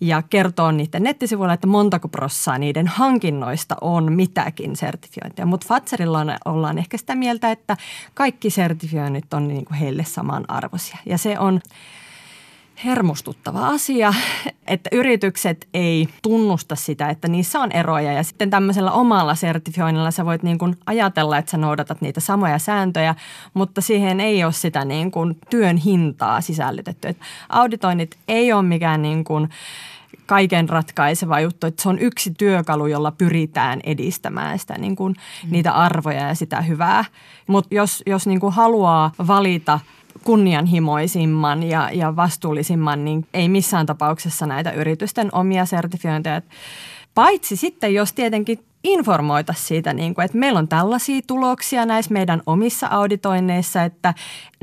[0.00, 5.46] ja kertoo niiden nettisivuilla, että montako prossaa niiden hankinnoista on mitäkin sertifiointia.
[5.46, 7.76] Mutta Fatserilla on, ollaan ehkä sitä mieltä, että
[8.14, 10.98] kaikki sertifioinnit on niin kuin heille samanarvoisia.
[11.06, 11.60] Ja se on
[12.84, 14.14] hermostuttava asia,
[14.66, 18.12] että yritykset ei tunnusta sitä, että niissä on eroja.
[18.12, 22.58] Ja sitten tämmöisellä omalla sertifioinnilla sä voit niin kuin ajatella, että sä noudatat niitä samoja
[22.58, 23.14] sääntöjä,
[23.54, 27.08] mutta siihen ei ole sitä niin kuin työn hintaa sisällytetty.
[27.08, 29.48] Et auditoinnit ei ole mikään niin kuin
[30.26, 35.12] kaiken ratkaiseva juttu, että se on yksi työkalu, jolla pyritään edistämään sitä, niin kuin,
[35.44, 35.50] mm.
[35.50, 37.04] niitä arvoja ja sitä hyvää.
[37.46, 39.80] Mutta jos, jos niin kuin haluaa valita
[40.24, 46.42] kunnianhimoisimman ja, ja vastuullisimman, niin ei missään tapauksessa näitä yritysten omia sertifiointeja.
[47.14, 52.42] Paitsi sitten, jos tietenkin informoita siitä, niin kuin, että meillä on tällaisia tuloksia näissä meidän
[52.46, 54.14] omissa auditoinneissa, että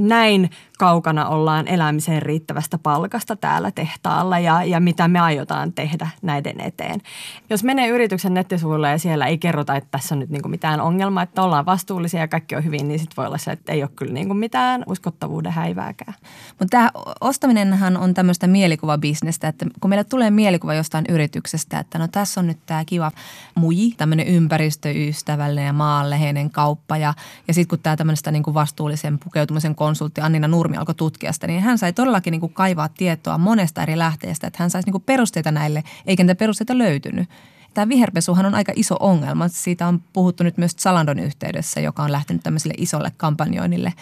[0.01, 6.61] näin kaukana ollaan elämiseen riittävästä palkasta täällä tehtaalla ja, ja mitä me aiotaan tehdä näiden
[6.61, 7.01] eteen.
[7.49, 10.81] Jos menee yrityksen nettisivuille ja siellä ei kerrota, että tässä on nyt niin kuin mitään
[10.81, 13.83] ongelmaa, että ollaan vastuullisia ja kaikki on hyvin, niin sitten voi olla se, että ei
[13.83, 16.13] ole kyllä niin kuin mitään uskottavuuden häivääkään.
[16.59, 22.07] Mutta tämä ostaminenhan on tämmöistä mielikuvabisnestä, että kun meille tulee mielikuva jostain yrityksestä, että no
[22.07, 23.11] tässä on nyt tämä kiva
[23.55, 27.13] muji, tämmöinen ympäristöystävällinen ja maanleheinen kauppa ja,
[27.47, 31.47] ja sitten kun tämä tämmöistä niin kuin vastuullisen pukeutumisen konsultti Annina Nurmi alkoi tutkia sitä,
[31.47, 34.91] niin hän sai todellakin niin kuin kaivaa tietoa monesta eri lähteestä, että hän saisi niin
[34.91, 37.29] kuin perusteita näille, eikä niitä perusteita löytynyt.
[37.73, 39.47] Tämä viherpesuhan on aika iso ongelma.
[39.47, 43.93] Siitä on puhuttu nyt myös Salandon yhteydessä, joka on lähtenyt tämmöiselle isolle kampanjoinnille.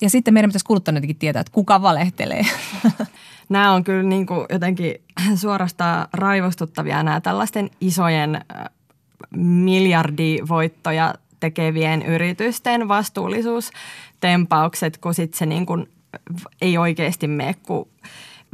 [0.00, 2.42] Ja sitten meidän pitäisi kuluttajanikin tietää, että kuka valehtelee.
[3.48, 4.94] Nämä on kyllä niin kuin jotenkin
[5.34, 8.44] suorastaan raivostuttavia nämä tällaisten isojen
[9.36, 12.88] miljardivoittoja tekevien yritysten
[14.18, 15.88] vastuullisuustempaukset, kun sitten se niin kuin
[16.60, 17.88] ei oikeasti mene kuin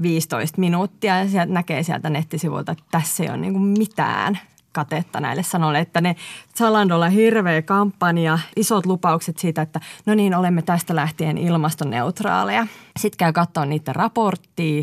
[0.03, 4.39] 15 minuuttia ja sieltä näkee sieltä nettisivuilta, että tässä ei ole niin kuin mitään
[4.73, 6.17] katetta näille sanoille, että ne
[6.59, 12.67] Zalandolla hirveä kampanja, isot lupaukset siitä, että no niin, olemme tästä lähtien ilmastoneutraaleja.
[12.97, 14.83] Sitten käy katsoa niiden raporttia.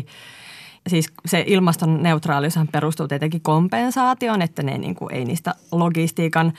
[0.88, 6.52] Siis se ilmastoneutraaliushan perustuu tietenkin kompensaatioon, että ne niin kuin ei niistä logistiikan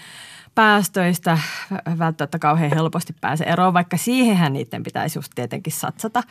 [0.56, 1.38] päästöistä
[1.98, 6.24] välttämättä kauhean helposti pääse eroon, vaikka siihenhän niiden pitäisi just tietenkin satsata.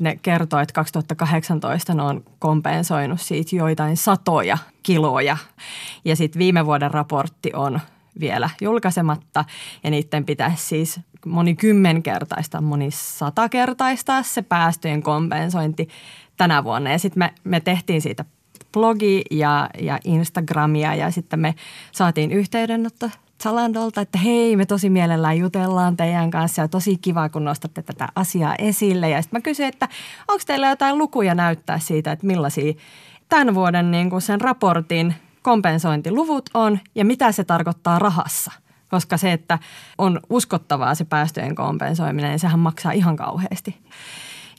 [0.00, 5.36] Ne kertoo, että 2018 ne on kompensoinut siitä joitain satoja kiloja
[6.04, 7.80] ja sitten viime vuoden raportti on
[8.20, 9.44] vielä julkaisematta
[9.84, 15.88] ja niiden pitäisi siis moni kymmenkertaista, moni satakertaistaa se päästöjen kompensointi
[16.36, 16.90] tänä vuonna.
[16.90, 18.24] Ja sitten me, me tehtiin siitä
[18.72, 21.54] blogi ja, ja Instagramia ja sitten me
[21.92, 23.10] saatiin yhteydenotto
[23.42, 28.08] Zalandolta, että hei, me tosi mielellään jutellaan teidän kanssa ja tosi kiva, kun nostatte tätä
[28.14, 29.08] asiaa esille.
[29.08, 29.88] Ja sitten mä kysyin, että
[30.28, 32.74] onko teillä jotain lukuja näyttää siitä, että millaisia
[33.28, 38.52] tämän vuoden niin kuin sen raportin kompensointiluvut on ja mitä se tarkoittaa rahassa.
[38.90, 39.58] Koska se, että
[39.98, 43.76] on uskottavaa se päästöjen kompensoiminen, niin sehän maksaa ihan kauheasti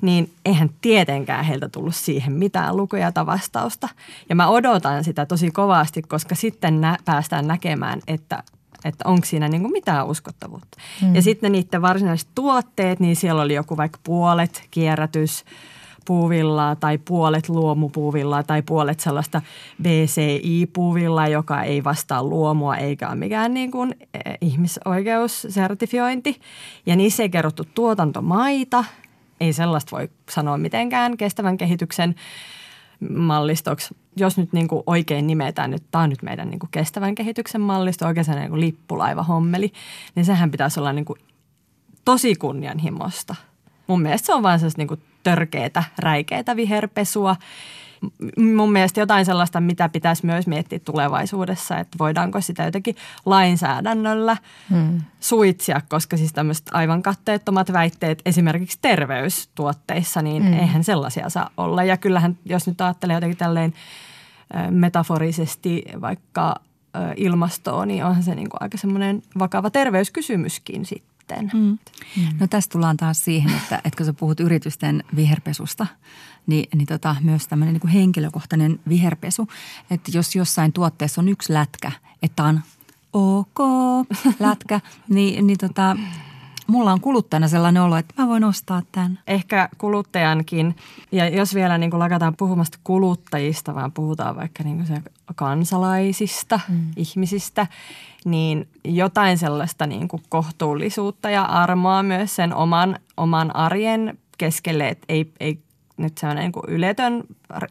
[0.02, 3.90] niin eihän tietenkään heiltä tullut siihen mitään lukuja tai vastausta.
[4.30, 8.44] Ja mä odotan sitä tosi kovasti, koska sitten nä- päästään näkemään, että
[8.86, 10.78] että onko siinä niin kuin mitään uskottavuutta.
[11.02, 11.16] Mm.
[11.16, 15.46] Ja sitten niiden varsinaiset tuotteet, niin siellä oli joku vaikka puolet kierrätys,
[16.06, 19.42] puuvillaa tai puolet luomupuuvillaa tai puolet sellaista
[19.82, 26.42] BCI-puuvillaa, joka ei vastaa luomua eikä ole mikään niin kuin eh, ihmisoikeussertifiointi.
[26.86, 28.86] Ja niissä ei kerrottu tuotantomaita,
[29.40, 32.16] ei sellaista voi sanoa mitenkään kestävän kehityksen
[33.10, 33.96] mallistoksi.
[34.16, 37.62] Jos nyt niin kuin oikein nimetään, että tämä on nyt meidän niin kuin kestävän kehityksen
[37.62, 39.72] mallisto, oikein se niin kuin lippulaiva hommeli,
[40.16, 41.20] niin sehän pitäisi olla niin kuin
[42.06, 43.36] tosi kunnianhimosta.
[43.88, 47.36] Mun mielestä se on vain sellaista niin törkeätä, räikeätä viherpesua.
[48.38, 54.38] Mun mielestä jotain sellaista, mitä pitäisi myös miettiä tulevaisuudessa, että voidaanko sitä jotenkin lainsäädännöllä
[54.70, 55.02] hmm.
[55.20, 60.54] suitsia, koska siis tämmöiset aivan katteettomat väitteet esimerkiksi terveystuotteissa, niin hmm.
[60.54, 61.84] eihän sellaisia saa olla.
[61.84, 63.74] Ja kyllähän, jos nyt ajattelee jotenkin tälleen
[64.70, 66.56] metaforisesti vaikka
[67.16, 71.52] ilmastoon, niin onhan se niin kuin aika semmoinen vakava terveyskysymyskin sitten.
[71.54, 71.78] Mm.
[72.40, 75.88] No tässä tullaan taas siihen, että, että kun sä puhut yritysten viherpesusta,
[76.48, 79.48] niin, niin tota, myös tämmöinen niin kuin henkilökohtainen viherpesu,
[79.92, 81.92] että jos jossain tuotteessa on yksi lätkä,
[82.24, 82.62] että on
[83.14, 83.60] ok
[84.40, 85.98] lätkä, niin, niin tota,
[86.70, 89.20] mulla on kuluttajana sellainen olo, että mä voin ostaa tämän.
[89.28, 90.76] Ehkä kuluttajankin,
[91.12, 95.02] ja jos vielä niin kuin lakataan puhumasta kuluttajista, vaan puhutaan vaikka niin kuin se
[95.36, 96.92] kansalaisista, mm.
[96.96, 97.68] ihmisistä,
[98.26, 105.06] niin jotain sellaista niin kuin kohtuullisuutta ja armoa myös sen oman, oman arjen keskelle, että
[105.10, 105.60] ei, ei
[106.00, 107.24] nyt sellainen niin kuin yletön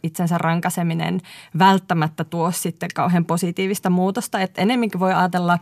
[0.02, 1.20] itsensä rankaseminen
[1.58, 4.40] välttämättä tuo sitten kauhean positiivista muutosta.
[4.40, 5.58] Että enemmänkin voi ajatella,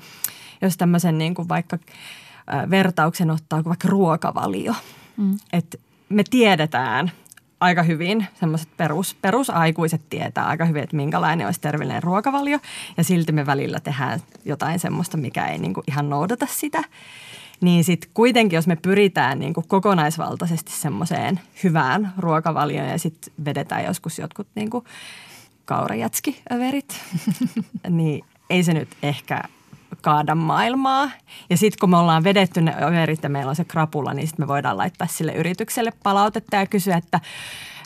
[0.63, 1.79] jos tämmöisen niin kuin vaikka–
[2.71, 4.75] vertauksen ottaa kuin vaikka ruokavalio.
[5.17, 5.39] Mm.
[5.53, 7.11] Et me tiedetään
[7.61, 12.59] aika hyvin, semmoiset perus, perusaikuiset tietää aika hyvin, että minkälainen olisi terveellinen ruokavalio.
[12.97, 16.83] Ja silti me välillä tehdään jotain semmoista, mikä ei niinku ihan noudata sitä.
[17.61, 24.19] Niin sitten kuitenkin, jos me pyritään niinku kokonaisvaltaisesti semmoiseen hyvään ruokavalioon ja sitten vedetään joskus
[24.19, 24.85] jotkut niinku
[25.65, 27.01] kaurajätski-överit,
[27.89, 29.43] niin ei se nyt ehkä
[30.01, 31.11] kaada maailmaa.
[31.51, 34.45] Ja sitten kun me ollaan vedetty ne överit ja meillä on se krapula, niin sitten
[34.45, 37.21] me voidaan laittaa sille yritykselle palautetta ja kysyä, että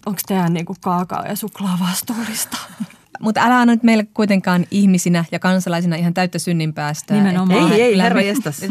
[0.06, 2.56] onko teidän niinku kaakao ja suklaa vastuullista?
[3.20, 7.16] Mutta älä anna nyt meille kuitenkaan ihmisinä ja kansalaisina ihan täyttä synninpäästöä.
[7.16, 7.72] Nimenomaan.
[7.72, 8.20] Ei, ei, herra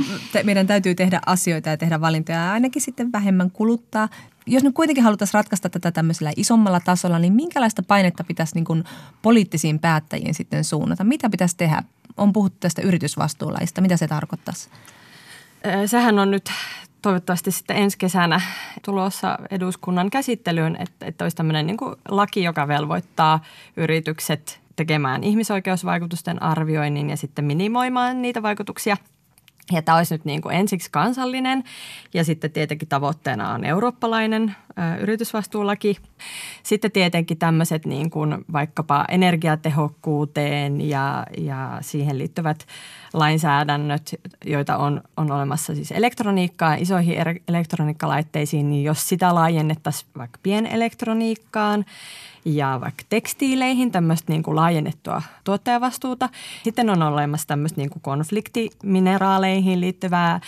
[0.44, 4.10] Meidän täytyy tehdä asioita ja tehdä valintoja ja ainakin sitten vähemmän kuluttaa.
[4.46, 8.84] Jos nyt kuitenkin haluttaisiin ratkaista tätä tämmöisellä isommalla tasolla, niin minkälaista painetta pitäisi niin kuin
[9.22, 11.04] poliittisiin päättäjiin sitten suunnata?
[11.04, 11.84] Mitä pitäisi tehdä?
[12.18, 13.82] On puhuttu tästä yritysvastuulaista.
[13.82, 14.70] Mitä se tarkoittaisi?
[15.86, 16.52] Sehän on nyt
[17.02, 18.42] toivottavasti sitten ensi kesänä
[18.86, 23.40] tulossa eduskunnan käsittelyyn, että, että olisi tämmöinen niin kuin laki, joka velvoittaa
[23.78, 28.98] yritykset tekemään ihmisoikeusvaikutusten arvioinnin ja sitten minimoimaan niitä vaikutuksia–
[29.72, 31.64] ja tämä olisi nyt niin kuin ensiksi kansallinen
[32.14, 35.98] ja sitten tietenkin tavoitteena on eurooppalainen ö, yritysvastuulaki.
[36.64, 42.68] Sitten tietenkin tämmöiset niin kuin vaikkapa energiatehokkuuteen ja, ja siihen liittyvät
[43.14, 50.40] lainsäädännöt, joita on, on olemassa siis elektroniikkaan, isoihin er, elektroniikkalaitteisiin, niin jos sitä laajennettaisiin vaikka
[50.44, 51.86] pienelektroniikkaan–
[52.46, 56.30] ja vaikka tekstiileihin tämmöistä niin kuin laajennettua tuottajavastuuta.
[56.64, 60.40] Sitten on olemassa tämmöistä niin kuin konfliktimineraaleihin liittyvää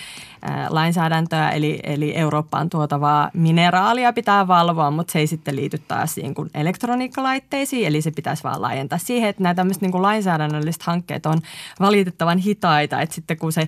[0.41, 6.17] ää, lainsäädäntöä, eli, eli Eurooppaan tuotavaa mineraalia pitää valvoa, mutta se ei sitten liity taas
[6.17, 10.83] niin kuin elektroniikkalaitteisiin, eli se pitäisi vaan laajentaa siihen, että nämä tämmöiset niin kuin lainsäädännölliset
[10.83, 11.41] hankkeet on
[11.79, 13.67] valitettavan hitaita, että sitten kun se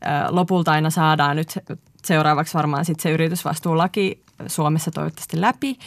[0.00, 1.58] ää, lopulta aina saadaan nyt
[2.04, 5.78] seuraavaksi varmaan sitten se yritysvastuulaki Suomessa toivottavasti läpi,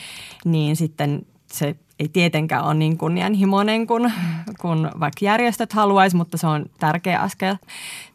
[0.45, 1.25] niin sitten
[1.57, 4.13] se ei tietenkään ole niin kunnianhimoinen kuin,
[4.61, 7.55] kuin vaikka järjestöt haluaisi, mutta se on tärkeä askel.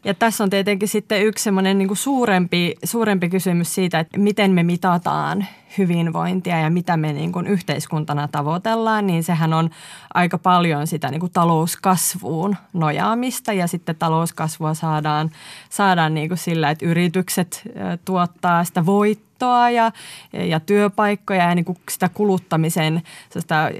[0.03, 4.63] Ja tässä on tietenkin sitten yksi semmoinen niin suurempi, suurempi kysymys siitä, että miten me
[4.63, 5.45] mitataan
[5.77, 9.69] hyvinvointia ja mitä me niin kuin yhteiskuntana tavoitellaan, niin sehän on
[10.13, 15.31] aika paljon sitä niin kuin talouskasvuun nojaamista ja sitten talouskasvua saadaan,
[15.69, 17.69] saadaan niin kuin sillä, että yritykset
[18.05, 19.32] tuottaa sitä voittoa
[19.69, 19.91] ja,
[20.33, 23.71] ja työpaikkoja ja niin kuin sitä kuluttamisen sitä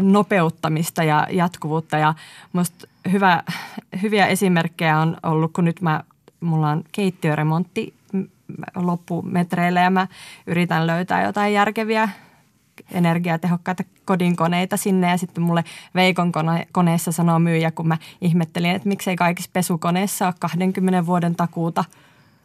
[0.00, 2.14] nopeuttamista ja jatkuvuutta ja
[2.52, 3.42] musta hyvä,
[4.02, 6.00] hyviä esimerkkejä on ollut, kun nyt mä,
[6.40, 7.94] mulla on keittiöremontti
[8.76, 10.06] loppumetreillä ja mä
[10.46, 12.08] yritän löytää jotain järkeviä
[12.92, 18.88] energiatehokkaita kodinkoneita sinne ja sitten mulle Veikon kone, koneessa sanoo myyjä, kun mä ihmettelin, että
[18.88, 21.84] miksei kaikissa pesukoneissa ole 20 vuoden takuuta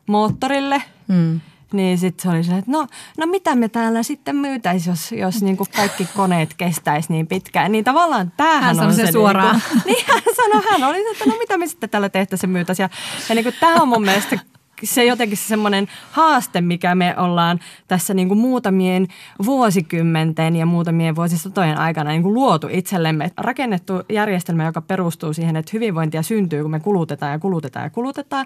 [0.07, 0.81] moottorille.
[1.07, 1.39] Mm.
[1.73, 5.41] Niin sitten se oli se, että no, no mitä me täällä sitten myytäisi, jos, jos
[5.41, 7.71] niin kuin kaikki koneet kestäisi niin pitkään.
[7.71, 9.55] Niin tavallaan tämähän hän on se, se suoraan.
[9.55, 12.83] Niin, kuin, niin hän sanoi, hän oli, että no mitä me sitten täällä tehtäisiin myytäisiin.
[12.83, 12.89] Ja,
[13.29, 14.39] ja niin kuin, tämä on mun mielestä
[14.83, 19.07] se jotenkin se semmoinen haaste, mikä me ollaan tässä niin kuin muutamien
[19.45, 23.31] vuosikymmenten ja muutamien vuosisatojen aikana niin kuin luotu itsellemme.
[23.37, 28.45] Rakennettu järjestelmä, joka perustuu siihen, että hyvinvointia syntyy, kun me kulutetaan ja kulutetaan ja kulutetaan.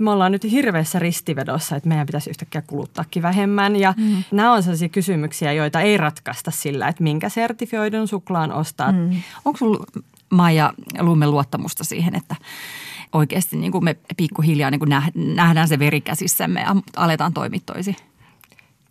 [0.00, 3.76] Me ollaan nyt hirveässä ristivedossa, että meidän pitäisi yhtäkkiä kuluttaakin vähemmän.
[3.76, 4.24] Ja mm.
[4.30, 8.92] nämä on sellaisia kysymyksiä, joita ei ratkaista sillä, että minkä sertifioidun suklaan ostaa.
[8.92, 9.10] Mm.
[9.44, 9.84] Onko sinulla
[10.30, 12.36] Maija Lumme luottamusta siihen, että
[13.12, 17.96] oikeasti niin kuin me pikkuhiljaa niin kuin nähdään se verikäsissämme ja aletaan toimittoisi?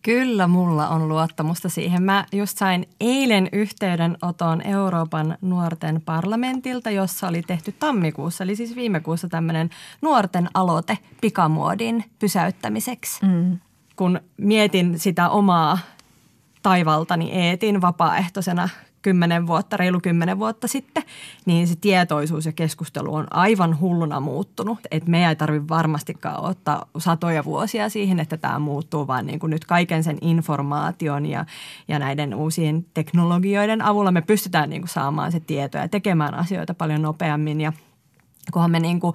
[0.01, 2.03] Kyllä mulla on luottamusta siihen.
[2.03, 8.99] Mä just sain eilen yhteydenoton Euroopan nuorten parlamentilta, jossa oli tehty tammikuussa, eli siis viime
[8.99, 9.69] kuussa tämmöinen
[10.01, 13.25] nuorten aloite pikamuodin pysäyttämiseksi.
[13.25, 13.59] Mm.
[13.95, 15.77] Kun mietin sitä omaa
[16.61, 18.69] taivaltani eetin vapaaehtoisena
[19.05, 21.03] kymmenen vuotta, reilu kymmenen vuotta sitten,
[21.45, 24.79] niin se tietoisuus ja keskustelu on aivan hulluna muuttunut.
[24.91, 29.49] Et me ei tarvitse varmastikaan ottaa satoja vuosia siihen, että tämä muuttuu, vaan niin kuin
[29.49, 31.45] nyt kaiken sen informaation ja,
[31.87, 36.73] ja näiden uusien teknologioiden avulla me pystytään niin kuin saamaan se tieto ja tekemään asioita
[36.73, 37.73] paljon nopeammin ja
[38.53, 39.13] kunhan me niin kuin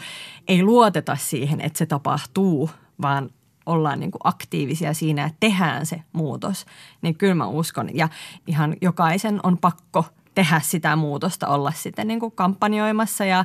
[0.49, 2.71] ei luoteta siihen, että se tapahtuu,
[3.03, 3.31] vaan
[3.67, 6.67] ollaan niin kuin aktiivisia siinä, että tehdään se muutos,
[7.03, 7.89] niin kyllä mä uskon.
[7.95, 8.09] Ja
[8.47, 13.45] ihan jokaisen on pakko tehdä sitä muutosta, olla sitten niin kuin kampanjoimassa ja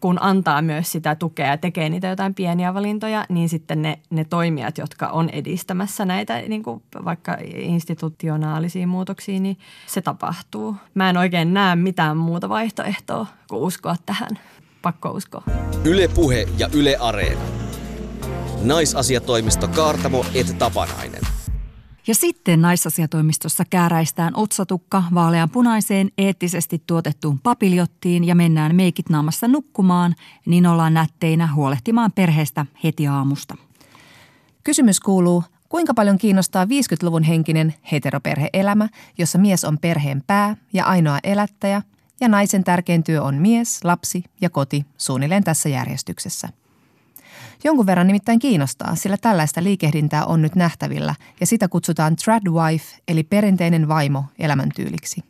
[0.00, 4.24] kun antaa myös sitä tukea ja tekee niitä jotain pieniä valintoja, niin sitten ne, ne
[4.24, 10.76] toimijat, jotka on edistämässä näitä niin kuin vaikka institutionaalisia muutoksia, niin se tapahtuu.
[10.94, 14.38] Mä en oikein näe mitään muuta vaihtoehtoa kuin uskoa tähän.
[14.82, 15.42] Pakko uskoa.
[15.84, 17.57] Yle Puhe ja Yle Areena.
[18.62, 21.20] Naisasiatoimisto Kaartamo et Tapanainen.
[22.06, 30.14] Ja sitten naisasiatoimistossa kääräistään otsatukka vaaleanpunaiseen eettisesti tuotettuun papiljottiin ja mennään meikit naamassa nukkumaan,
[30.46, 33.56] niin ollaan nätteinä huolehtimaan perheestä heti aamusta.
[34.64, 41.18] Kysymys kuuluu, kuinka paljon kiinnostaa 50-luvun henkinen heteroperheelämä, jossa mies on perheen pää ja ainoa
[41.24, 41.82] elättäjä,
[42.20, 46.48] ja naisen tärkein työ on mies, lapsi ja koti suunnilleen tässä järjestyksessä–
[47.64, 53.22] Jonkun verran nimittäin kiinnostaa, sillä tällaista liikehdintää on nyt nähtävillä ja sitä kutsutaan tradwife eli
[53.22, 55.22] perinteinen vaimo elämäntyyliksi.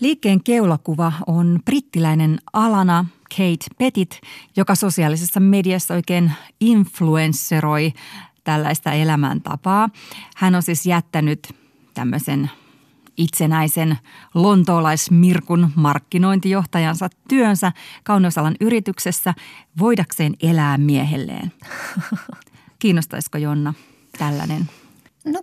[0.00, 4.20] Liikkeen keulakuva on brittiläinen Alana Kate Pettit,
[4.56, 7.92] joka sosiaalisessa mediassa oikein influensseroi
[8.44, 9.88] tällaista elämäntapaa.
[10.36, 11.54] Hän on siis jättänyt
[11.94, 12.50] tämmöisen
[13.18, 13.98] itsenäisen
[14.34, 17.72] lontoolaismirkun markkinointijohtajansa työnsä
[18.04, 19.34] kauneusalan yrityksessä
[19.78, 21.52] voidakseen elää miehelleen.
[22.78, 23.74] Kiinnostaisiko Jonna
[24.18, 24.70] tällainen?
[25.24, 25.42] No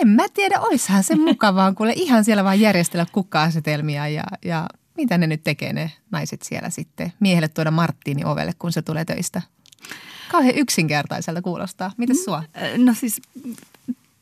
[0.00, 5.18] en mä tiedä, oishan se mukavaa, kuule ihan siellä vaan järjestellä kukka-asetelmia ja, ja mitä
[5.18, 7.12] ne nyt tekee ne naiset siellä sitten.
[7.20, 9.42] Miehelle tuoda Marttiini ovelle, kun se tulee töistä.
[10.30, 11.92] Kauhean yksinkertaiselta kuulostaa.
[11.96, 12.42] Mitäs sua?
[12.76, 13.22] No siis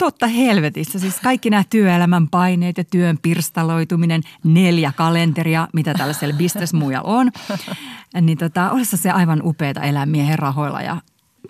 [0.02, 0.98] Totta helvetissä.
[0.98, 7.32] Siis kaikki nämä työelämän paineet ja työn pirstaloituminen, neljä kalenteria, mitä tällaisella bisnesmuujalla on.
[8.20, 10.96] Niin tota, olisi se aivan upeata elää miehen rahoilla ja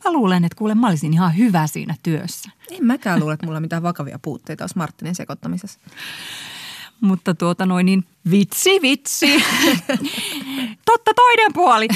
[0.05, 2.51] mä luulen, että kuule mä olisin ihan hyvä siinä työssä.
[2.71, 5.81] En mäkään luule, että mulla on mitään vakavia puutteita olisi Marttinin sekoittamisessa.
[7.01, 9.45] Mutta tuota noin niin, vitsi, vitsi.
[10.87, 11.89] Totta toinen puoli.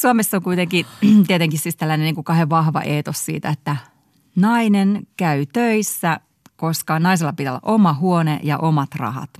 [0.00, 0.86] Suomessa on kuitenkin
[1.26, 3.76] tietenkin siis tällainen niin kuin kahden vahva eetos siitä, että–
[4.36, 6.20] Nainen käy töissä,
[6.56, 9.30] koska naisella pitää olla oma huone ja omat rahat.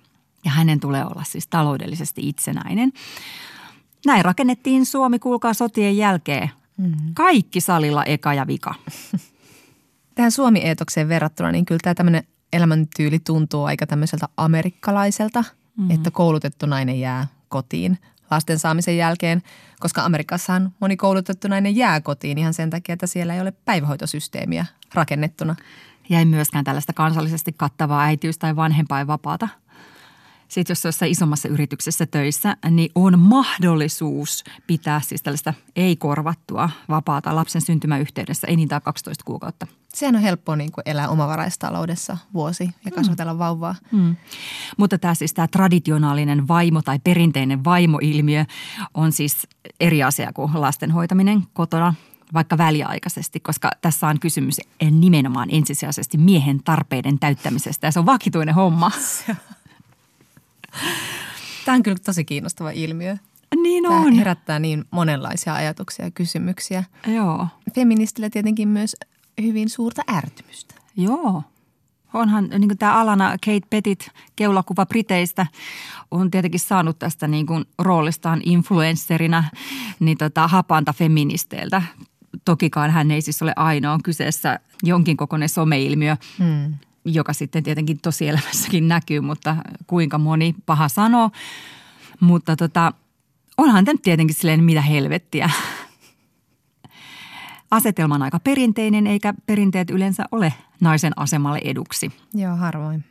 [0.45, 2.93] Ja hänen tulee olla siis taloudellisesti itsenäinen.
[4.07, 6.51] Näin rakennettiin Suomi, kuulkaa sotien jälkeen.
[6.77, 7.15] Mm-hmm.
[7.15, 8.75] Kaikki salilla eka ja vika.
[10.15, 15.91] Tähän Suomi-eetokseen verrattuna, niin kyllä tämä tämmöinen elämäntyyli tuntuu aika tämmöiseltä amerikkalaiselta, mm-hmm.
[15.91, 17.99] että koulutettu nainen jää kotiin
[18.31, 19.43] lasten saamisen jälkeen,
[19.81, 24.67] koska Amerikassahan moni koulutettu nainen jää kotiin ihan sen takia, että siellä ei ole päivähoitosysteemiä
[24.95, 25.57] rakennettuna.
[26.09, 29.49] Ja ei myöskään tällaista kansallisesti kattavaa äitiys- tai vanhempainvapaata.
[30.51, 37.61] Sitten jos jossain isommassa yrityksessä töissä, niin on mahdollisuus pitää siis tällaista ei-korvattua vapaata lapsen
[37.61, 39.67] syntymäyhteydessä enintään 12 kuukautta.
[39.95, 43.39] Sehän on helppoa niin kuin elää omavaraistaloudessa vuosi ja kasvatella mm.
[43.39, 43.75] vauvaa.
[43.93, 44.17] Mm.
[44.77, 48.45] Mutta tämä siis tämä traditionaalinen vaimo tai perinteinen vaimoilmiö
[48.95, 49.49] on siis
[49.81, 51.95] eri asia kuin lasten hoitaminen kotona–
[52.35, 54.61] vaikka väliaikaisesti, koska tässä on kysymys
[54.91, 58.91] nimenomaan ensisijaisesti miehen tarpeiden täyttämisestä ja se on vakituinen homma.
[61.65, 63.17] Tämä on kyllä tosi kiinnostava ilmiö.
[63.63, 64.13] Niin Tämä on.
[64.13, 66.85] herättää niin monenlaisia ajatuksia ja kysymyksiä.
[67.07, 67.47] Joo.
[67.75, 68.97] Feministillä tietenkin myös
[69.43, 70.75] hyvin suurta ärtymystä.
[70.97, 71.43] Joo.
[72.15, 75.47] Onhan niin tämä Alana Kate Pettit, keulakuva Briteistä,
[76.11, 79.45] on tietenkin saanut tästä niin kuin roolistaan influencerina
[80.01, 81.83] niin tota, hapanta feministeiltä
[82.45, 83.93] tokikaan hän ei siis ole ainoa.
[83.93, 86.75] On kyseessä jonkin kokoinen someilmiö, hmm.
[87.05, 91.31] Joka sitten tietenkin tosielämässäkin näkyy, mutta kuinka moni paha sanoo.
[92.21, 92.93] Mutta tota,
[93.57, 95.51] onhan tämä tietenkin silleen mitä helvettiä.
[97.71, 102.13] Asetelma on aika perinteinen, eikä perinteet yleensä ole naisen asemalle eduksi.
[102.35, 103.05] Joo, harvoin.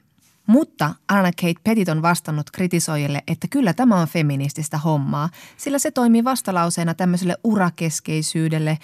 [0.47, 5.91] Mutta Anna Kate Pettit on vastannut kritisoijille, että kyllä tämä on feminististä hommaa, sillä se
[5.91, 8.77] toimii vastalauseena tämmöiselle urakeskeisyydelle.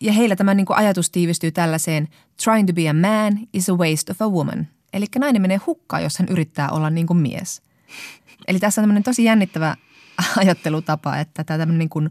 [0.00, 2.08] Ja heillä tämä niin kuin ajatus tiivistyy tällaiseen
[2.44, 4.66] trying to be a man is a waste of a woman.
[4.92, 7.62] Eli nainen menee hukkaan, jos hän yrittää olla niin kuin mies.
[8.48, 9.76] Eli tässä on tämmöinen tosi jännittävä
[10.36, 12.10] ajattelutapa, että tämä tämmöinen niin kuin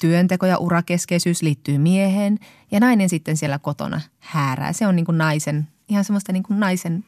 [0.00, 2.38] työnteko ja urakeskeisyys liittyy mieheen
[2.70, 4.72] ja nainen sitten siellä kotona häärää.
[4.72, 7.04] Se on niin kuin naisen, ihan semmoista niin kuin naisen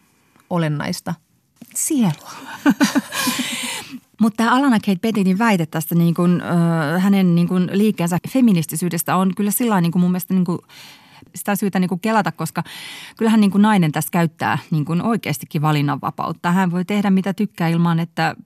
[0.50, 1.14] olennaista
[1.74, 2.32] sielua.
[4.20, 9.16] Mutta tämä Alana Kate Pettitin väite tästä niin kuin, äh, hänen niin kuin liikkeensä feministisyydestä
[9.16, 10.58] on kyllä sillä niin kuin mun mielestä niin kuin
[11.34, 12.62] sitä syytä niin kuin kelata, koska
[13.16, 16.52] kyllähän niin kuin nainen tässä käyttää niin kuin oikeastikin valinnanvapautta.
[16.52, 18.36] Hän voi tehdä mitä tykkää ilman, että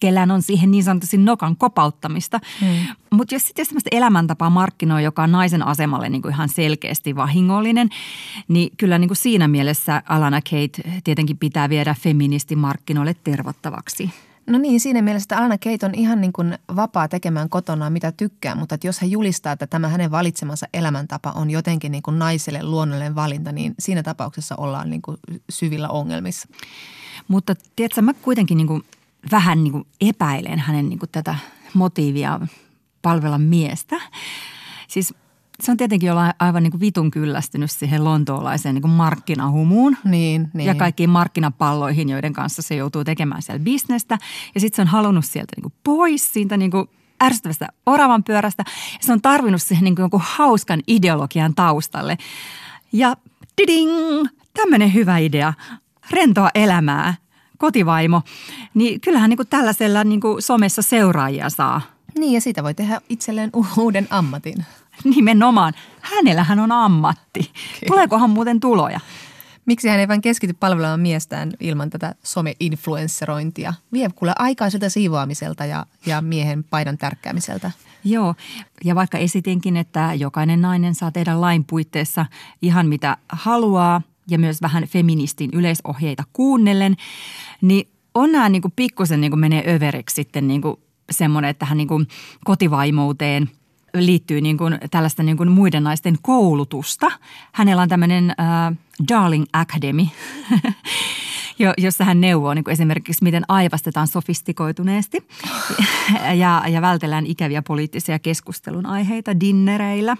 [0.00, 2.40] kellään on siihen niin sanotusti nokan kopauttamista.
[2.60, 2.76] Hmm.
[3.10, 7.88] Mutta jos sitten tämmöistä elämäntapaa markkinoi, joka on naisen asemalle niin kuin ihan selkeästi vahingollinen,
[8.48, 14.10] niin kyllä niin kuin siinä mielessä Alana Kate tietenkin pitää viedä feministimarkkinoille tervottavaksi.
[14.46, 18.54] No niin, siinä mielessä Alana Kate on ihan niin kuin vapaa tekemään kotona mitä tykkää,
[18.54, 22.62] mutta että jos hän julistaa, että tämä hänen valitsemansa elämäntapa on jotenkin niin kuin naiselle
[22.62, 25.16] luonnollinen valinta, niin siinä tapauksessa ollaan niin kuin
[25.50, 26.48] syvillä ongelmissa.
[27.28, 28.82] Mutta tiedätkö, mä kuitenkin niin kuin
[29.30, 31.36] vähän niin kuin epäilen hänen niin kuin tätä
[31.74, 32.40] motiivia
[33.02, 34.00] palvella miestä.
[34.88, 35.14] Siis
[35.62, 39.96] se on tietenkin olla aivan niin kuin vitun kyllästynyt siihen lontoolaiseen niin kuin markkinahumuun.
[40.04, 40.66] Niin, niin.
[40.66, 44.18] Ja kaikkiin markkinapalloihin, joiden kanssa se joutuu tekemään siellä bisnestä.
[44.54, 46.88] Ja sitten se on halunnut sieltä niin kuin pois siitä niin kuin
[47.22, 48.64] ärsyttävästä oravan pyörästä.
[48.92, 52.18] Ja se on tarvinnut siihen niin kuin jonkun hauskan ideologian taustalle.
[52.92, 53.16] Ja
[53.58, 53.90] diding,
[54.54, 55.52] tämmöinen hyvä idea.
[56.10, 57.14] Rentoa elämää,
[57.58, 58.22] kotivaimo.
[58.74, 61.80] Niin kyllähän niin kuin tällaisella niin kuin somessa seuraajia saa.
[62.18, 64.64] Niin ja siitä voi tehdä itselleen uuden ammatin.
[65.14, 65.74] Nimenomaan.
[66.00, 67.40] Hänellähän on ammatti.
[67.40, 67.86] Okay.
[67.86, 69.00] Tuleekohan muuten tuloja?
[69.66, 73.74] Miksi hän ei vain keskity palvelemaan miestään ilman tätä some-influensserointia?
[73.92, 77.70] Vie kuule aikaa siltä siivoamiselta ja, ja miehen paidan tärkkäämiseltä.
[78.04, 78.34] Joo,
[78.84, 82.26] ja vaikka esitinkin, että jokainen nainen saa tehdä lain puitteissa
[82.62, 86.96] ihan mitä haluaa ja myös vähän feministin yleisohjeita kuunnellen,
[87.60, 90.62] niin on nämä niin pikkusen niin menee överiksi sitten niin
[91.10, 92.06] semmoinen, että hän niin
[92.44, 93.50] kotivaimouteen–
[93.96, 97.10] liittyy niin kuin tällaista niin kuin muiden naisten koulutusta.
[97.52, 98.76] Hänellä on tämmöinen äh,
[99.08, 100.06] Darling Academy,
[101.78, 105.28] jossa hän neuvoo niin kuin esimerkiksi, miten aivastetaan sofistikoituneesti
[106.40, 110.16] ja, ja vältellään ikäviä poliittisia keskustelun aiheita dinnereillä.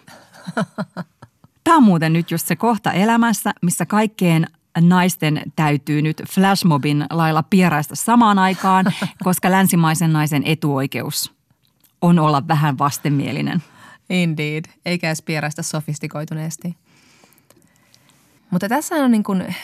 [1.65, 4.47] Tämä on muuten nyt just se kohta elämässä, missä kaikkeen
[4.81, 8.85] naisten täytyy nyt flashmobin lailla pieraista samaan aikaan,
[9.25, 11.36] koska länsimaisen naisen etuoikeus
[12.07, 13.63] on olla vähän vastenmielinen.
[14.11, 16.77] Indeed, eikä edes pieraista sofistikoituneesti.
[18.51, 19.55] Mutta tässä on niin kuin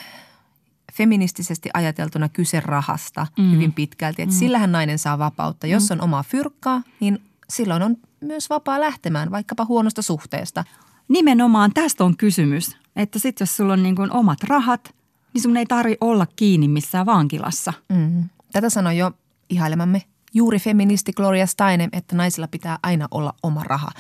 [0.93, 3.51] feministisesti ajateltuna kyse rahasta mm.
[3.53, 4.23] hyvin pitkälti.
[4.23, 4.39] Että mm.
[4.39, 5.67] sillähän nainen saa vapautta.
[5.67, 5.93] Jos mm.
[5.93, 10.65] on omaa fyrkkaa, niin silloin on myös vapaa lähtemään vaikkapa huonosta suhteesta.
[11.09, 12.77] Nimenomaan tästä on kysymys.
[12.97, 14.95] Että sitten jos sulla on niin kuin omat rahat,
[15.35, 17.73] niin sun ei tarvi olla kiinni missään vankilassa.
[17.89, 18.29] Mm.
[18.53, 19.13] Tätä sanoi jo
[19.49, 20.03] ihailemamme
[20.35, 23.91] juuri feministi Gloria Steinem, että naisilla pitää aina olla oma raha.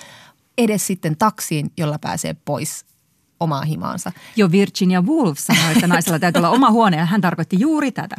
[0.58, 2.86] Edes sitten taksiin, jolla pääsee pois
[3.40, 4.12] omaa himaansa.
[4.36, 8.16] Jo Virginia Woolf sanoi, että naisella täytyy olla oma huone ja hän tarkoitti juuri tätä.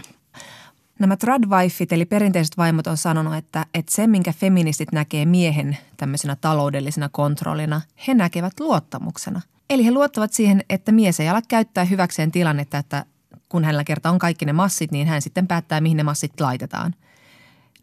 [1.00, 6.36] Nämä tradwifeit eli perinteiset vaimot on sanonut, että, että se, minkä feministit näkee miehen tämmöisenä
[6.36, 9.42] taloudellisena kontrollina, he näkevät luottamuksena.
[9.70, 13.06] Eli he luottavat siihen, että mies ei ala käyttää hyväkseen tilannetta, että
[13.50, 16.96] kun hänellä kerta on kaikki ne massit, niin hän sitten päättää, mihin ne massit laitetaan–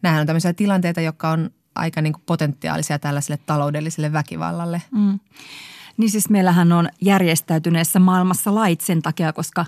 [0.03, 4.82] nämähän on tämmöisiä tilanteita, jotka on aika niin kuin potentiaalisia tällaiselle taloudelliselle väkivallalle.
[4.90, 5.20] Mm.
[5.96, 9.66] Niin siis meillähän on järjestäytyneessä maailmassa lait sen takia, koska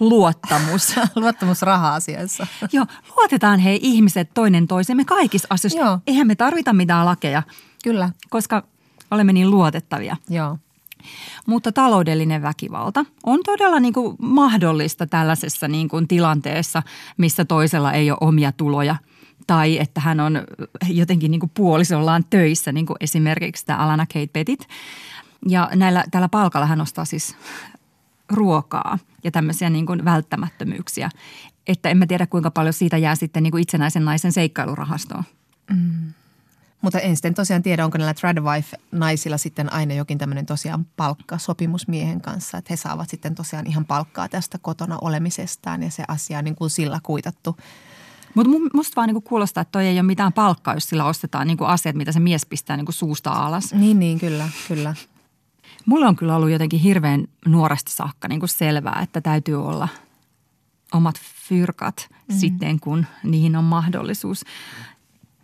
[0.00, 0.94] luottamus.
[1.16, 2.46] luottamus raha-asiassa.
[2.72, 2.86] Joo,
[3.16, 5.78] luotetaan hei ihmiset toinen toisemme kaikissa asioissa.
[5.78, 5.98] Joo.
[6.06, 7.42] Eihän me tarvita mitään lakeja.
[7.84, 8.10] Kyllä.
[8.30, 8.62] Koska
[9.10, 10.16] olemme niin luotettavia.
[10.28, 10.58] Joo.
[11.46, 16.82] Mutta taloudellinen väkivalta on todella niin kuin mahdollista tällaisessa niin kuin tilanteessa,
[17.16, 18.96] missä toisella ei ole omia tuloja–
[19.46, 20.42] tai että hän on
[20.88, 24.68] jotenkin niin kuin puolisollaan töissä, niin kuin esimerkiksi tämä Alana Kate Pettit.
[25.48, 27.36] Ja näillä, tällä palkalla hän ostaa siis
[28.32, 31.10] ruokaa ja tämmöisiä niin kuin välttämättömyyksiä.
[31.66, 35.24] Että en mä tiedä, kuinka paljon siitä jää sitten niin kuin itsenäisen naisen seikkailurahastoon.
[35.70, 36.12] Mm.
[36.80, 42.20] Mutta en sitten tosiaan tiedä, onko näillä tradwife-naisilla sitten aina jokin tämmöinen tosiaan palkkasopimus miehen
[42.20, 42.58] kanssa.
[42.58, 46.56] Että he saavat sitten tosiaan ihan palkkaa tästä kotona olemisestaan ja se asia on niin
[46.56, 47.56] kuin sillä kuitattu–
[48.34, 51.64] mutta musta vaan niinku kuulostaa, että toi ei ole mitään palkkaa, jos sillä ostetaan niinku
[51.64, 53.74] asiat, mitä se mies pistää niinku suusta alas.
[53.74, 54.94] Niin, niin, kyllä, kyllä.
[55.86, 59.88] Mulla on kyllä ollut jotenkin hirveän nuoresta saakka niinku selvää, että täytyy olla
[60.94, 61.14] omat
[61.48, 62.38] fyrkat mm.
[62.38, 64.44] sitten, kun niihin on mahdollisuus.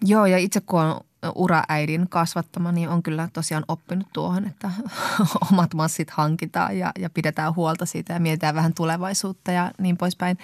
[0.05, 1.01] Joo, ja itse kun on
[1.35, 4.71] uraäidin kasvattama, niin on kyllä tosiaan oppinut tuohon, että
[5.53, 10.39] omat massit hankitaan ja, ja pidetään huolta siitä ja mietitään vähän tulevaisuutta ja niin poispäin.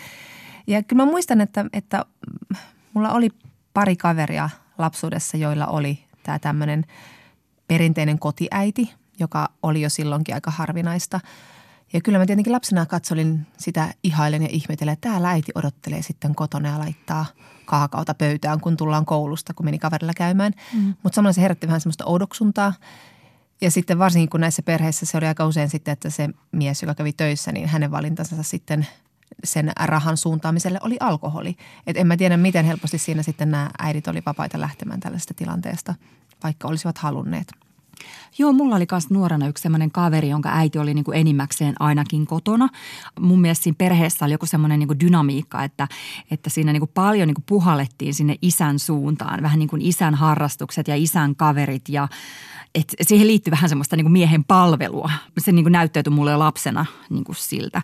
[0.67, 2.05] Ja kyllä mä muistan, että, että
[2.95, 3.31] mulla oli
[3.75, 6.85] pari kaveria lapsuudessa, joilla oli tämä tämmöinen
[7.69, 11.21] perinteinen kotiäiti, joka oli jo silloinkin aika harvinaista.
[11.93, 16.35] Ja kyllä mä tietenkin lapsena katsolin sitä ihailen ja ihmetellen, että täällä äiti odottelee sitten
[16.35, 17.27] kotona ja laittaa
[17.65, 20.53] kaakauta pöytään, kun tullaan koulusta, kun meni kaverilla käymään.
[20.73, 20.95] Mm.
[21.03, 22.73] Mutta samalla se herätti vähän semmoista oudoksuntaa.
[23.61, 26.95] Ja sitten varsinkin kun näissä perheissä se oli aika usein sitten, että se mies, joka
[26.95, 28.87] kävi töissä, niin hänen valintansa sitten
[29.45, 31.57] sen rahan suuntaamiselle oli alkoholi.
[31.87, 35.95] Et en mä tiedä, miten helposti siinä sitten nämä äidit oli vapaita lähtemään tällaisesta tilanteesta,
[36.43, 37.65] vaikka olisivat halunneet.
[38.39, 42.27] Joo, mulla oli myös nuorena yksi semmoinen kaveri, jonka äiti oli niin kuin enimmäkseen ainakin
[42.27, 42.69] kotona.
[43.21, 45.89] Mun mielestä siinä perheessä oli joku semmoinen niin kuin dynamiikka, että,
[46.31, 49.43] että siinä niin kuin paljon niin kuin puhallettiin sinne isän suuntaan.
[49.43, 52.09] Vähän niin kuin isän harrastukset ja isän kaverit ja
[52.75, 55.11] et siihen liittyy vähän semmoista niin kuin miehen palvelua.
[55.39, 57.83] Se niin näyttäytyi mulle lapsena niin kuin siltä.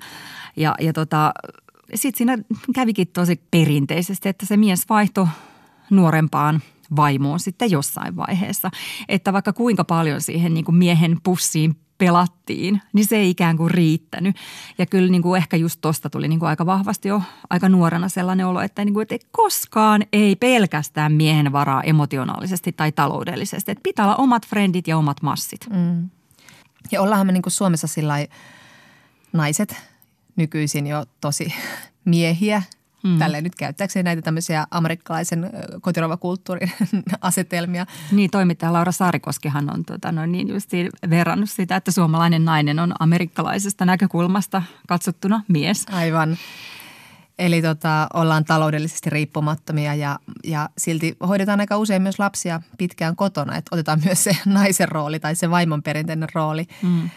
[0.56, 1.32] Ja, ja tota,
[1.94, 2.38] sitten siinä
[2.74, 5.26] kävikin tosi perinteisesti, että se mies vaihtoi
[5.90, 6.62] nuorempaan
[6.96, 8.70] vaimoon sitten jossain vaiheessa.
[9.08, 13.70] Että vaikka kuinka paljon siihen niin kuin miehen pussiin pelattiin, niin se ei ikään kuin
[13.70, 14.36] riittänyt.
[14.78, 18.08] Ja kyllä niin kuin ehkä just tosta tuli niin kuin aika vahvasti jo aika nuorena
[18.08, 23.70] sellainen olo, että, niin kuin, että koskaan ei pelkästään miehen varaa emotionaalisesti tai taloudellisesti.
[23.70, 25.68] Että pitää olla omat frendit ja omat massit.
[25.70, 26.10] Mm.
[26.92, 28.14] Ja ollaanhan me niin kuin Suomessa sillä
[29.32, 29.76] naiset
[30.36, 31.54] nykyisin jo tosi
[32.04, 32.62] miehiä.
[33.02, 33.18] Mm.
[33.18, 36.72] Tälleen nyt käyttääkseni näitä tämmöisiä amerikkalaisen kotirovakulttuurin
[37.20, 37.86] asetelmia.
[38.12, 42.92] Niin, toimittaja Laura Saarikoskihan on tuota, no niin justiin verrannut sitä, että suomalainen nainen on
[42.98, 45.86] amerikkalaisesta näkökulmasta katsottuna mies.
[45.92, 46.36] Aivan.
[47.38, 53.56] Eli tota, ollaan taloudellisesti riippumattomia ja, ja silti hoidetaan aika usein myös lapsia pitkään kotona.
[53.56, 56.66] Että otetaan myös se naisen rooli tai se vaimon perinteinen rooli.
[56.82, 57.10] Mm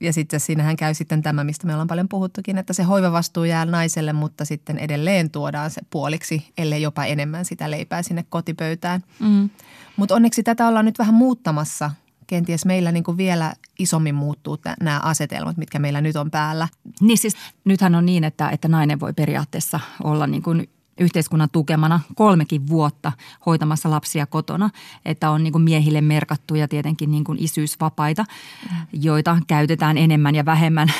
[0.00, 3.64] ja sitten siinähän käy sitten tämä, mistä me ollaan paljon puhuttukin, että se hoivavastuu jää
[3.64, 9.02] naiselle, mutta sitten edelleen tuodaan se puoliksi, ellei jopa enemmän sitä leipää sinne kotipöytään.
[9.20, 9.50] Mm.
[9.96, 11.90] Mutta onneksi tätä ollaan nyt vähän muuttamassa.
[12.26, 16.68] Kenties meillä niin kuin vielä isommin muuttuu t- nämä asetelmat, mitkä meillä nyt on päällä.
[17.00, 20.68] Niin siis nythän on niin, että, että nainen voi periaatteessa olla niin kuin
[21.00, 23.12] yhteiskunnan tukemana kolmekin vuotta
[23.46, 24.70] hoitamassa lapsia kotona,
[25.04, 28.24] että on niin kuin miehille merkattuja tietenkin niin kuin isyysvapaita,
[28.92, 30.92] joita käytetään enemmän ja vähemmän.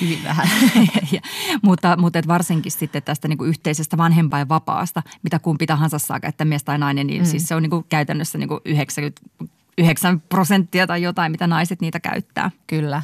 [0.00, 0.48] Hyvin vähän.
[1.12, 1.20] ja,
[1.62, 6.44] mutta, mutta et varsinkin sitten tästä niin kuin yhteisestä vanhempainvapaasta, mitä kumpi tahansa saa käyttää
[6.44, 7.26] mies tai nainen, niin mm.
[7.26, 12.00] siis se on niin kuin käytännössä niin kuin 99 prosenttia tai jotain, mitä naiset niitä
[12.00, 12.50] käyttää.
[12.66, 13.02] Kyllä.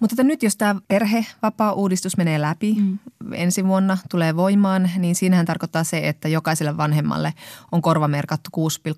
[0.00, 2.98] Mutta että nyt jos tämä perhevapaa-uudistus menee läpi mm.
[3.32, 7.34] ensi vuonna, tulee voimaan, niin siinähän tarkoittaa se, että jokaiselle vanhemmalle
[7.72, 8.50] on korvamerkattu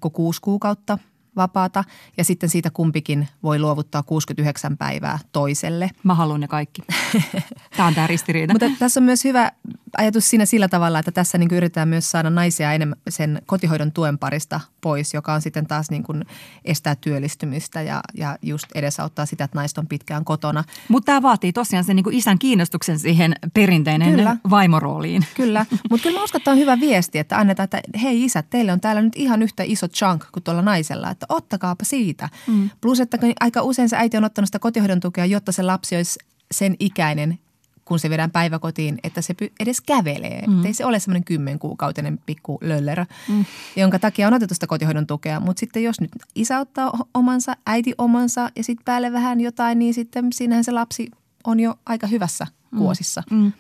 [0.06, 0.10] 6,6
[0.42, 0.98] kuukautta
[1.36, 1.84] vapaata
[2.16, 5.90] ja sitten siitä kumpikin voi luovuttaa 69 päivää toiselle.
[6.02, 6.82] Mä haluan ne kaikki.
[7.76, 8.54] Tämä on tämä ristiriita.
[8.54, 9.52] Mutta tässä on myös hyvä
[9.96, 14.18] ajatus siinä sillä tavalla, että tässä niin yritetään myös saada naisia enemmän sen kotihoidon tuen
[14.18, 16.24] parista pois, joka on sitten taas niin kuin
[16.64, 20.64] estää työllistymistä ja, ja just edesauttaa sitä, että naiset on pitkään kotona.
[20.88, 24.36] Mutta tämä vaatii tosiaan sen niin kuin isän kiinnostuksen siihen perinteinen kyllä.
[24.50, 25.26] vaimorooliin.
[25.34, 28.72] Kyllä, mutta kyllä mä uskon, että on hyvä viesti, että annetaan, että hei isät, teille
[28.72, 32.28] on täällä nyt ihan yhtä iso chunk kuin tuolla naisella, että ottakaapa siitä.
[32.46, 32.70] Mm.
[32.80, 36.18] Plus, että aika usein se äiti on ottanut sitä kotihoidon tukea, jotta se lapsi olisi
[36.50, 37.38] sen ikäinen,
[37.84, 40.42] kun se vedään päiväkotiin, että se edes kävelee.
[40.46, 40.64] Mm.
[40.64, 43.44] Ei se ole semmoinen kymmenkuukautinen pikku löllerö, mm.
[43.76, 45.40] jonka takia on otettu sitä kotihoidon tukea.
[45.40, 49.94] Mutta sitten jos nyt isä ottaa omansa, äiti omansa ja sitten päälle vähän jotain, niin
[49.94, 51.10] sitten siinähän se lapsi
[51.44, 52.78] on jo aika hyvässä mm.
[52.78, 53.22] kuosissa.
[53.30, 53.52] Mm.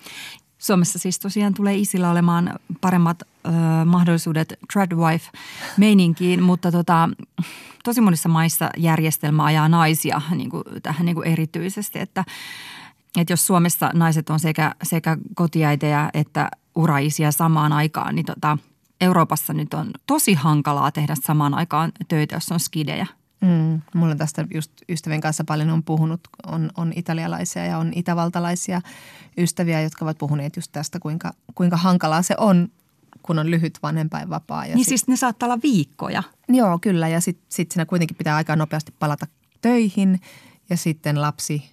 [0.62, 3.50] Suomessa siis tosiaan tulee isillä olemaan paremmat ö,
[3.84, 7.08] mahdollisuudet tradwife-meininkiin, mutta tota,
[7.84, 12.24] tosi monissa maissa järjestelmä ajaa naisia niin kuin, tähän niin kuin erityisesti, että–
[13.20, 18.58] että jos Suomessa naiset on sekä, sekä kotiäitejä että uraisia samaan aikaan, niin tota,
[19.00, 23.06] Euroopassa nyt on tosi hankalaa tehdä samaan aikaan töitä, jos on skidejä.
[23.42, 28.80] Mm, mulla tästä just ystävien kanssa paljon on puhunut, on, on italialaisia ja on itävaltalaisia
[29.38, 32.68] ystäviä, jotka ovat puhuneet just tästä, kuinka, kuinka hankalaa se on,
[33.22, 34.66] kun on lyhyt vanhempainvapaa.
[34.66, 36.22] Ja niin sit, siis ne saattaa olla viikkoja.
[36.48, 39.26] Joo, kyllä ja sitten sit siinä kuitenkin pitää aika nopeasti palata
[39.60, 40.20] töihin
[40.70, 41.70] ja sitten lapsi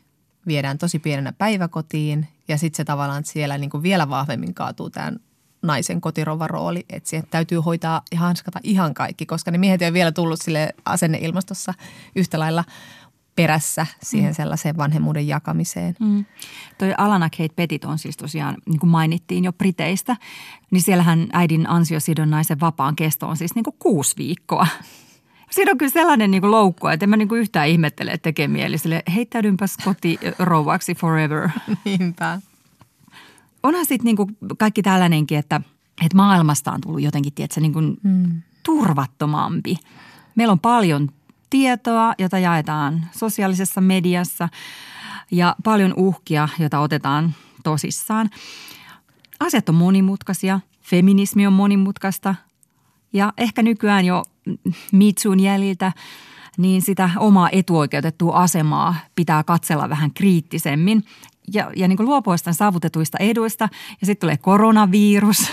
[0.48, 5.20] viedään tosi pienenä päiväkotiin ja sitten se tavallaan siellä niin kuin vielä vahvemmin kaatuu tämän
[5.62, 9.88] naisen kotirovan rooli, että siihen täytyy hoitaa ja hanskata ihan kaikki, koska ne miehet ei
[9.88, 11.74] ole vielä tullut sille asenneilmastossa
[12.16, 12.64] yhtä lailla
[13.36, 15.96] perässä siihen sellaiseen vanhemmuuden jakamiseen.
[16.00, 16.26] Mm.
[16.78, 20.18] Toi Alana Kate Petit on siis tosiaan, niin kuin mainittiin jo Briteistä,
[20.72, 24.68] niin siellähän äidin ansiosidonnaisen vapaan kesto on siis niin kuin kuusi viikkoa.
[25.52, 28.24] Siinä on kyllä sellainen niin kuin loukku, että en mä niin kuin yhtään ihmettele, että
[28.24, 31.50] tekee mieli sille heittäydynpäs koti rouvaksi forever.
[31.86, 32.42] Niinpä.
[33.64, 35.62] Onhan sitten niin kuin kaikki tällainenkin, että,
[36.06, 38.42] että maailmasta on tullut jotenkin, tiedätkö, niin kuin mm.
[38.64, 39.76] turvattomampi.
[40.36, 41.10] Meillä on paljon
[41.50, 44.50] tietoa, jota jaetaan sosiaalisessa mediassa
[45.32, 47.34] ja paljon uhkia, joita otetaan
[47.64, 48.30] tosissaan.
[49.40, 52.36] Asiat on monimutkaisia, feminismi on monimutkaista
[53.14, 54.24] ja ehkä nykyään jo
[54.92, 55.92] Mitsun jäljiltä
[56.58, 61.04] niin sitä omaa etuoikeutettua asemaa pitää katsella vähän kriittisemmin
[61.54, 62.10] ja, ja niin kuin
[62.52, 63.70] saavutetuista eduista
[64.02, 65.52] ja sitten tulee koronavirus,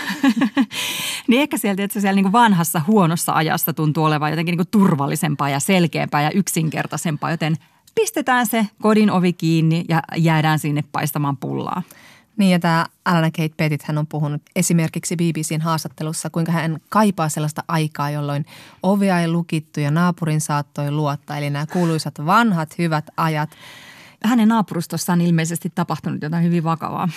[1.27, 4.81] niin ehkä sieltä, että siellä niin kuin vanhassa huonossa ajassa tuntuu olevan jotenkin niin kuin
[4.81, 7.55] turvallisempaa ja selkeämpää ja yksinkertaisempaa, joten
[7.95, 11.83] pistetään se kodin ovi kiinni ja jäädään sinne paistamaan pullaa.
[12.37, 17.29] Niin ja tämä Alana Kate Pettit hän on puhunut esimerkiksi BBCn haastattelussa, kuinka hän kaipaa
[17.29, 18.45] sellaista aikaa, jolloin
[18.83, 21.37] ovia ei lukittu ja naapurin saattoi luottaa.
[21.37, 23.49] Eli nämä kuuluisat vanhat hyvät ajat–
[24.23, 27.09] hänen naapurustossaan ilmeisesti tapahtunut jotain hyvin vakavaa.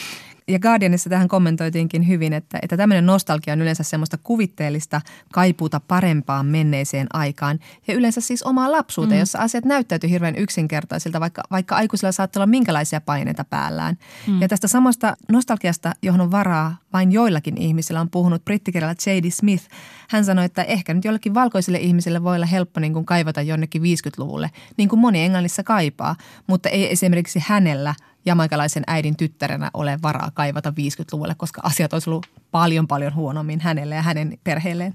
[0.50, 5.00] Ja Guardianissa tähän kommentoitiinkin hyvin, että, että tämmöinen nostalgia on yleensä semmoista kuvitteellista
[5.32, 7.58] kaipuuta parempaan menneeseen aikaan.
[7.88, 9.20] Ja yleensä siis omaa lapsuuteen, mm.
[9.20, 13.98] jossa asiat näyttäytyy hirveän yksinkertaisilta, vaikka, vaikka aikuisilla saattaa olla minkälaisia paineita päällään.
[14.26, 14.40] Mm.
[14.40, 19.30] Ja tästä samasta nostalgiasta, johon on varaa vain joillakin ihmisillä, on puhunut brittikirjalla J.D.
[19.30, 19.64] Smith.
[20.08, 23.82] Hän sanoi, että ehkä nyt jollekin valkoisille ihmisille voi olla helppo niin kuin kaivata jonnekin
[23.82, 27.94] 50-luvulle, niin kuin moni Englannissa kaipaa, mutta ei esimerkiksi hänellä–
[28.24, 33.94] jamaikalaisen äidin tyttärenä ole varaa kaivata 50-luvulle, koska asiat olisi ollut paljon paljon huonommin hänelle
[33.94, 34.94] ja hänen perheelleen.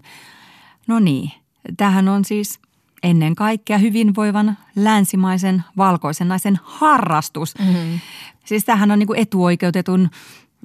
[0.87, 1.31] No niin,
[1.77, 2.59] tähän on siis
[3.03, 7.53] ennen kaikkea hyvinvoivan länsimaisen valkoisen naisen harrastus.
[7.59, 7.99] Mm-hmm.
[8.45, 10.09] Siis tämähän on niin kuin etuoikeutetun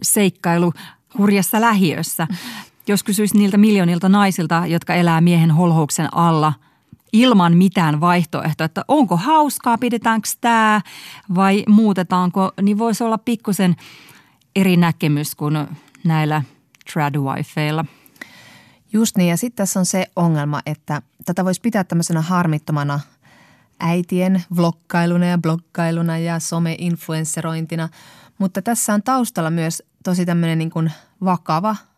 [0.03, 0.73] seikkailu
[1.19, 2.27] hurjassa lähiössä.
[2.87, 6.53] Jos kysyisi niiltä miljoonilta naisilta, jotka elää miehen holhouksen alla–
[7.13, 10.81] ilman mitään vaihtoehtoa, että onko hauskaa, pidetäänkö tämä
[11.35, 13.77] vai muutetaanko, niin voisi olla pikkusen
[14.57, 15.67] eri näkemys kuin
[16.05, 16.43] näillä
[16.93, 17.85] tradwifeilla.
[18.93, 23.01] Just niin, ja sitten tässä on se ongelma, että tätä voisi pitää tämmöisenä harmittomana
[23.81, 27.89] äitien vlogkailuna ja blogkailuna ja some-influensserointina,
[28.39, 30.93] mutta tässä on taustalla myös tosi tämmöinen niin kuin
[31.25, 31.77] vakava–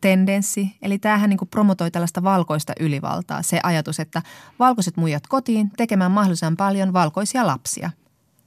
[0.00, 0.76] tendenssi.
[0.82, 3.42] Eli tämähän niin kuin promotoi tällaista valkoista ylivaltaa.
[3.42, 4.22] Se ajatus, että
[4.58, 7.90] valkoiset muijat kotiin tekemään mahdollisimman paljon valkoisia lapsia.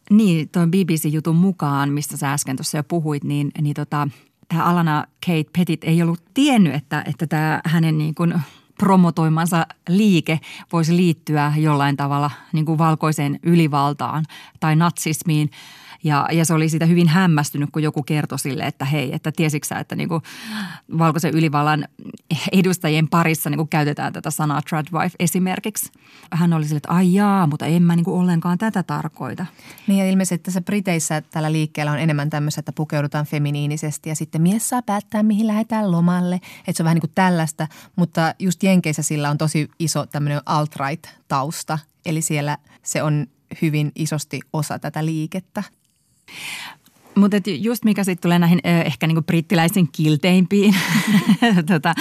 [0.10, 4.08] Niin, tuon BBC-jutun mukaan, mistä sä äsken tuossa jo puhuit, niin, niin tota,
[4.48, 8.34] tämä Alana Kate Petit ei ollut tiennyt, että, että tämä hänen niin kuin
[8.80, 10.40] promotoimansa liike
[10.74, 14.26] voisi liittyä jollain tavalla niin kuin valkoiseen ylivaltaan
[14.60, 15.50] tai natsismiin–
[16.04, 19.68] ja, ja se oli siitä hyvin hämmästynyt, kun joku kertoi sille, että hei, että tiesitkö
[19.68, 20.22] sä, että niinku
[20.98, 21.88] valkoisen ylivallan
[22.52, 25.92] edustajien parissa niinku käytetään tätä sanaa tradwife esimerkiksi.
[26.32, 29.46] Hän oli sille, että ai jaa, mutta en mä niinku ollenkaan tätä tarkoita.
[29.88, 34.42] Niin ja ilmeisesti tässä Briteissä tällä liikkeellä on enemmän tämmöistä, että pukeudutaan feminiinisesti ja sitten
[34.42, 36.36] mies saa päättää, mihin lähdetään lomalle.
[36.36, 40.42] Että se on vähän niin kuin tällaista, mutta just Jenkeissä sillä on tosi iso tämmöinen
[40.46, 41.80] alt-right-tausta.
[42.06, 43.28] Eli siellä se on
[43.62, 45.64] hyvin isosti osa tätä liikettä.
[47.16, 50.76] Mutta just mikä sitten tulee näihin ö, ehkä niinku brittiläisen kilteimpiin,
[51.72, 51.94] tota,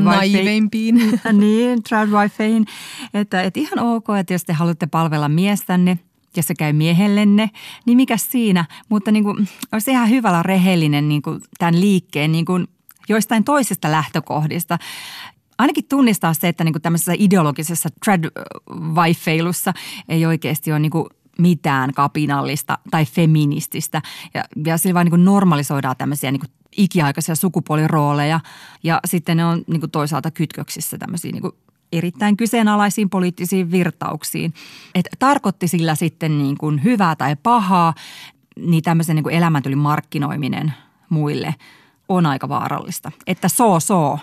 [0.00, 0.94] Naiveimpiin.
[1.40, 2.66] niin, tradwifeihin.
[3.14, 5.98] Että et ihan ok, että jos te haluatte palvella miestänne
[6.36, 7.50] ja se käy miehellenne,
[7.86, 8.64] niin mikä siinä?
[8.88, 9.36] Mutta niinku,
[9.72, 12.52] olisi ihan hyvällä rehellinen niinku, tämän liikkeen niinku,
[13.08, 14.78] joistain toisista lähtökohdista
[15.60, 19.72] ainakin tunnistaa se, että niinku tämmöisessä ideologisessa tradwifeilussa
[20.08, 21.08] ei oikeasti ole niinku
[21.40, 24.02] mitään kapinallista tai feminististä.
[24.34, 26.42] Ja, ja sillä vaan niin normalisoidaan tämmöisiä niin
[26.76, 28.40] ikiaikaisia sukupuolirooleja
[28.82, 31.52] ja sitten ne on niin toisaalta kytköksissä tämmöisiin niin
[31.92, 34.54] erittäin kyseenalaisiin poliittisiin virtauksiin.
[34.94, 37.94] Et tarkoitti sillä sitten niin kuin hyvää tai pahaa,
[38.56, 40.72] niin tämmöisen niin elämäntylin markkinoiminen
[41.08, 41.54] muille
[42.08, 43.12] on aika vaarallista.
[43.26, 44.18] Että so so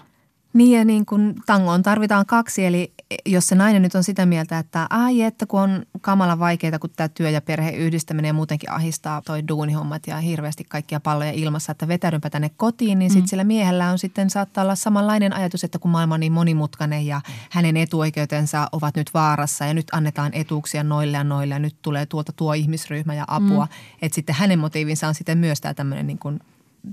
[0.58, 2.94] niin ja niin kuin tangoon tarvitaan kaksi, eli
[3.26, 6.90] jos se nainen nyt on sitä mieltä, että ai että kun on kamala vaikeita, kun
[6.96, 11.72] tämä työ ja perhe yhdistäminen ja muutenkin ahistaa toi duunihommat ja hirveästi kaikkia palloja ilmassa,
[11.72, 13.14] että vetäydynpä tänne kotiin, niin mm.
[13.14, 17.06] sitten sillä miehellä on sitten saattaa olla samanlainen ajatus, että kun maailma on niin monimutkainen
[17.06, 21.76] ja hänen etuoikeutensa ovat nyt vaarassa ja nyt annetaan etuuksia noille ja noille ja nyt
[21.82, 23.98] tulee tuolta tuo ihmisryhmä ja apua, mm.
[24.02, 26.40] että sitten hänen motiivinsa on sitten myös tämä tämmöinen niin kuin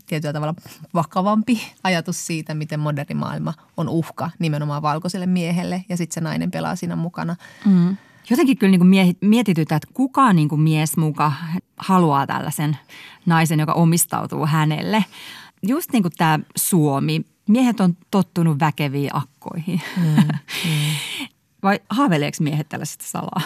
[0.07, 0.55] tietyllä tavalla
[0.95, 6.51] vakavampi ajatus siitä, miten moderni maailma on uhka nimenomaan valkoiselle miehelle ja sitten se nainen
[6.51, 7.37] pelaa siinä mukana.
[7.65, 7.97] Mm.
[8.31, 11.33] Jotenkin kyllä niin kuin mietitytään, että kuka niin kuin mies muka
[11.77, 12.77] haluaa tällaisen
[13.27, 15.05] naisen, joka omistautuu hänelle.
[15.63, 17.21] Just niin kuin tämä Suomi.
[17.49, 19.81] Miehet on tottunut väkeviin akkoihin.
[19.97, 20.17] Mm,
[20.65, 21.27] mm.
[21.63, 23.43] Vai haaveileeko miehet tällaisesta salaa?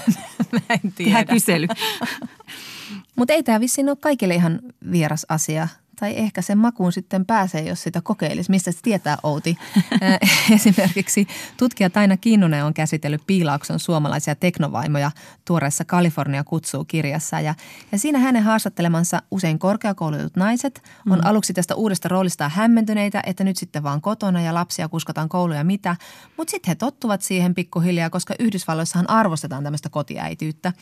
[0.52, 0.94] Mä en tiedä.
[0.96, 1.66] Tehdään kysely.
[3.16, 4.60] Mutta ei tämä vissiin ole kaikille ihan
[4.92, 5.68] vieras asia
[6.00, 8.50] tai ehkä sen makuun sitten pääsee, jos sitä kokeilisi.
[8.50, 9.58] Mistä se tietää, Outi?
[10.54, 11.26] Esimerkiksi
[11.56, 15.10] tutkija Taina Kinnunen on käsitellyt Piilaakson suomalaisia teknovaimoja
[15.44, 17.40] tuoreessa Kalifornia kutsuu kirjassa.
[17.40, 17.54] Ja,
[17.92, 21.24] ja siinä hänen haastattelemansa usein korkeakoulutut naiset on mm.
[21.24, 25.96] aluksi tästä uudesta roolistaan hämmentyneitä, että nyt sitten vaan kotona ja lapsia kuskataan kouluja mitä.
[26.36, 30.72] Mutta sitten he tottuvat siihen pikkuhiljaa, koska Yhdysvalloissahan arvostetaan tämmöistä kotiäityyttä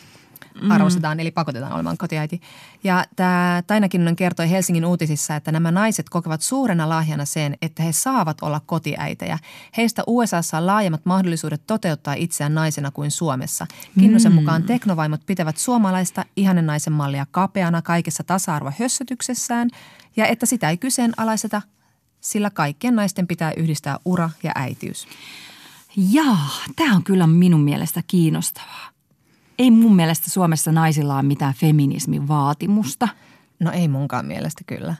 [0.62, 0.70] mm.
[0.70, 2.40] arvostetaan, eli pakotetaan olemaan kotiäiti.
[2.84, 7.82] Ja tämä Taina Kinnunen kertoi Helsingin uutisissa, että nämä naiset kokevat suurena lahjana sen, että
[7.82, 9.38] he saavat olla kotiäitejä.
[9.76, 13.66] Heistä USAssa on laajemmat mahdollisuudet toteuttaa itseään naisena kuin Suomessa.
[14.00, 14.36] Kinnusen mm.
[14.36, 19.70] mukaan teknovaimot pitävät suomalaista ihanen naisen mallia kapeana kaikessa tasa-arvohössötyksessään
[20.16, 21.62] ja että sitä ei kyseenalaiseta,
[22.20, 25.06] sillä kaikkien naisten pitää yhdistää ura ja äitiys.
[25.96, 28.92] Jaa, tämä on kyllä minun mielestä kiinnostavaa
[29.58, 33.08] ei mun mielestä Suomessa naisilla ole mitään feminismin vaatimusta.
[33.60, 34.94] No ei munkaan mielestä kyllä.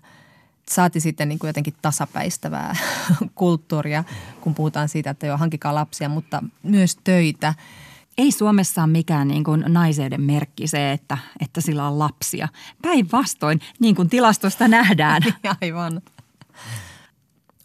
[0.70, 2.76] Saati sitten niin kuin jotenkin tasapäistävää
[3.34, 4.05] kulttuuria,
[4.40, 7.55] kun puhutaan siitä, että jo hankikaa lapsia, mutta myös töitä.
[8.18, 12.48] Ei Suomessa ole mikään niin kuin naiseuden merkki se, että, että sillä on lapsia.
[12.82, 15.22] Päinvastoin, niin kuin tilastosta nähdään.
[15.62, 16.03] Aivan.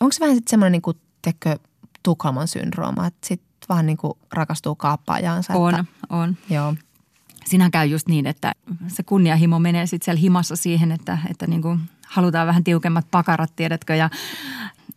[0.02, 1.58] Onko se vähän sitten semmoinen niin kuin, tekö,
[2.04, 5.54] Tukholman syndrooma, että sit vaan niin kuin rakastuu kaappaajaansa.
[5.54, 6.38] On, että, on.
[6.50, 6.74] Joo.
[7.46, 8.54] Siinä käy just niin, että
[8.88, 13.56] se kunniahimo menee sitten siellä himassa siihen, että, että niin kuin halutaan vähän tiukemmat pakarat,
[13.56, 14.10] tiedätkö, ja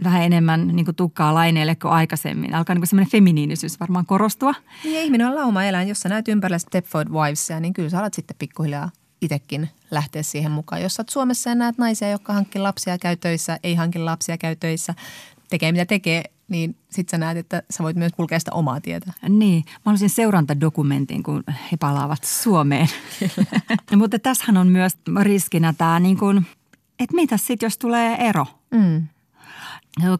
[0.04, 2.54] vähän enemmän niin kuin tukkaa laineille kuin aikaisemmin.
[2.54, 4.54] Alkaa niin semmoinen feminiinisyys varmaan korostua.
[4.84, 5.88] Niin ihminen on lauma eläin.
[5.88, 8.90] Jos sä näet ympärillä Stepford Wivesia, niin kyllä sä alat sitten pikkuhiljaa
[9.20, 10.82] itsekin lähteä siihen mukaan.
[10.82, 14.38] Jos sä oot Suomessa ja näet naisia, jotka hankkii lapsia käy töissä, ei hanki lapsia
[14.38, 14.94] käy töissä,
[15.50, 19.12] tekee mitä tekee, niin sitten sä näet, että sä voit myös kulkea sitä omaa tietä.
[19.28, 22.88] Niin, mä haluaisin seurantadokumentin, kun he palaavat Suomeen.
[23.96, 26.46] Mutta tässähän on myös riskinä tämä, niin kuin,
[26.98, 28.46] että mitä sitten, jos tulee ero?
[28.70, 29.06] Mm.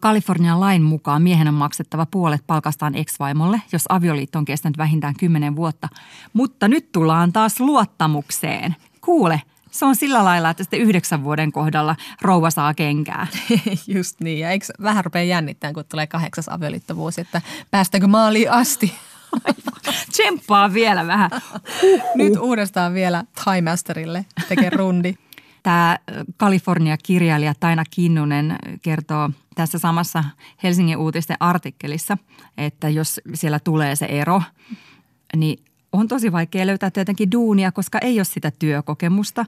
[0.01, 5.55] Kalifornian lain mukaan miehen on maksettava puolet palkastaan ex-vaimolle, jos avioliitto on kestänyt vähintään 10
[5.55, 5.87] vuotta.
[6.33, 8.75] Mutta nyt tullaan taas luottamukseen.
[9.01, 9.41] Kuule,
[9.71, 13.27] se on sillä lailla, että sitten yhdeksän vuoden kohdalla rouva saa kenkää.
[13.95, 14.39] Just niin.
[14.39, 17.41] Ja eikö vähän rupea jännittämään, kun tulee kahdeksas avioliittovuosi, että
[17.71, 18.93] päästäänkö maaliin asti?
[20.11, 21.29] Tsemppaa vielä vähän.
[22.15, 25.13] Nyt uudestaan vielä Thai Masterille tekee rundi.
[25.63, 25.99] Tämä
[26.37, 30.23] Kalifornia-kirjailija Taina Kinnunen kertoo tässä samassa
[30.63, 32.17] Helsingin uutisten artikkelissa,
[32.57, 34.41] että jos siellä tulee se ero,
[35.35, 39.45] niin on tosi vaikea löytää tietenkin duunia, koska ei ole sitä työkokemusta,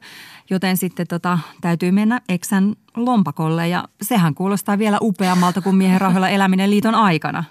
[0.50, 6.30] joten sitten tota, täytyy mennä eksän lompakolle ja sehän kuulostaa vielä upeammalta kuin miehen rahoilla
[6.30, 7.44] eläminen liiton aikana.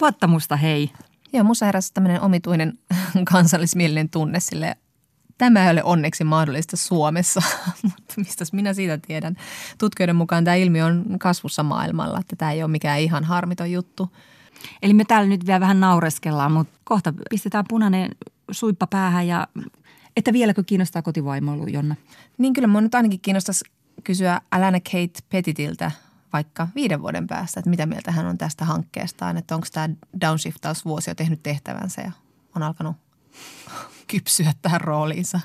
[0.00, 0.92] Luottamusta hei.
[1.32, 2.78] Joo, musta heräsi tämmöinen omituinen
[3.32, 4.76] kansallismielinen tunne sille
[5.38, 7.42] Tämä ei ole onneksi mahdollista Suomessa,
[7.82, 9.36] mutta mistä minä siitä tiedän.
[9.78, 14.08] Tutkijoiden mukaan tämä ilmiö on kasvussa maailmalla, että tämä ei ole mikään ihan harmiton juttu–
[14.82, 18.10] Eli me täällä nyt vielä vähän naureskellaan, mutta kohta pistetään punainen
[18.50, 19.46] suippa päähän ja
[20.16, 21.96] että vieläkö kiinnostaa kotivaimoilu, Jonna?
[22.38, 23.64] Niin kyllä mun nyt ainakin kiinnostaisi
[24.04, 25.90] kysyä Alana Kate Petitiltä
[26.32, 29.88] vaikka viiden vuoden päästä, että mitä mieltä hän on tästä hankkeestaan, että onko tämä
[30.20, 32.12] downshiftausvuosi jo tehnyt tehtävänsä ja
[32.56, 32.96] on alkanut
[34.10, 35.40] kypsyä tähän rooliinsa.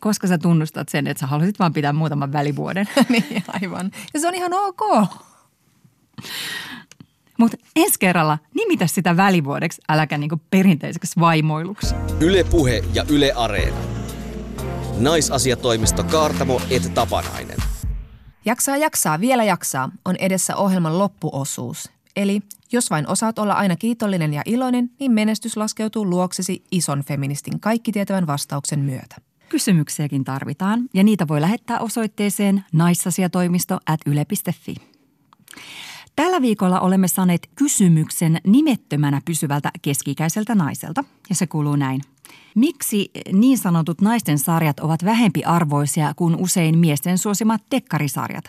[0.00, 2.88] Koska sä tunnustat sen, että sä haluaisit vaan pitää muutaman välivuoden.
[3.08, 3.90] niin, aivan.
[4.14, 5.08] Ja se on ihan ok.
[7.38, 11.94] Mutta ensi kerralla nimitä sitä välivuodeksi, äläkä niinku perinteiseksi vaimoiluksi.
[12.20, 13.76] Yle Puhe ja Yle Areena.
[14.98, 17.56] Naisasiatoimisto Kaartamo et Tapanainen.
[18.44, 21.90] Jaksaa jaksaa, vielä jaksaa on edessä ohjelman loppuosuus.
[22.16, 22.40] Eli
[22.72, 27.92] jos vain osaat olla aina kiitollinen ja iloinen, niin menestys laskeutuu luoksesi ison feministin kaikki
[27.92, 29.16] tietävän vastauksen myötä.
[29.48, 34.74] Kysymyksiäkin tarvitaan ja niitä voi lähettää osoitteeseen naisasiatoimisto at yle.fi.
[36.18, 42.00] Tällä viikolla olemme saaneet kysymyksen nimettömänä pysyvältä keskikäiseltä naiselta, ja se kuuluu näin.
[42.54, 48.44] Miksi niin sanotut naisten sarjat ovat vähempi arvoisia kuin usein miesten suosimat tekkarisarjat?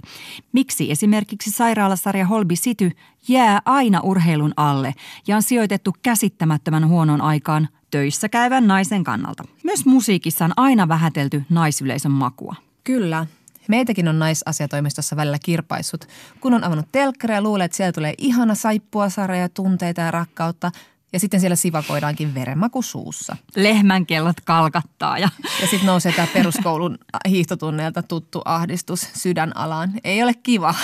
[0.52, 2.92] Miksi esimerkiksi sairaalasarja Holby City
[3.28, 4.94] jää aina urheilun alle
[5.28, 9.44] ja on sijoitettu käsittämättömän huonon aikaan töissä käyvän naisen kannalta?
[9.64, 12.56] Myös musiikissa on aina vähätelty naisyleisön makua.
[12.84, 13.26] Kyllä,
[13.70, 16.06] Meitäkin on naisasiatoimistossa välillä kirpaissut.
[16.40, 20.72] Kun on avannut telkkari ja luulee, että siellä tulee ihana saippua, sarja, tunteita ja rakkautta,
[21.14, 23.36] Ja sitten siellä sivakoidaankin verenmaku suussa.
[23.56, 25.30] Lehmän kellot kalkattaa ja
[25.62, 26.98] Ja sitten nousee tämä peruskoulun
[27.30, 29.94] hiihtotunneilta tuttu ahdistus sydänalaan.
[30.04, 30.76] Ei ole kiva.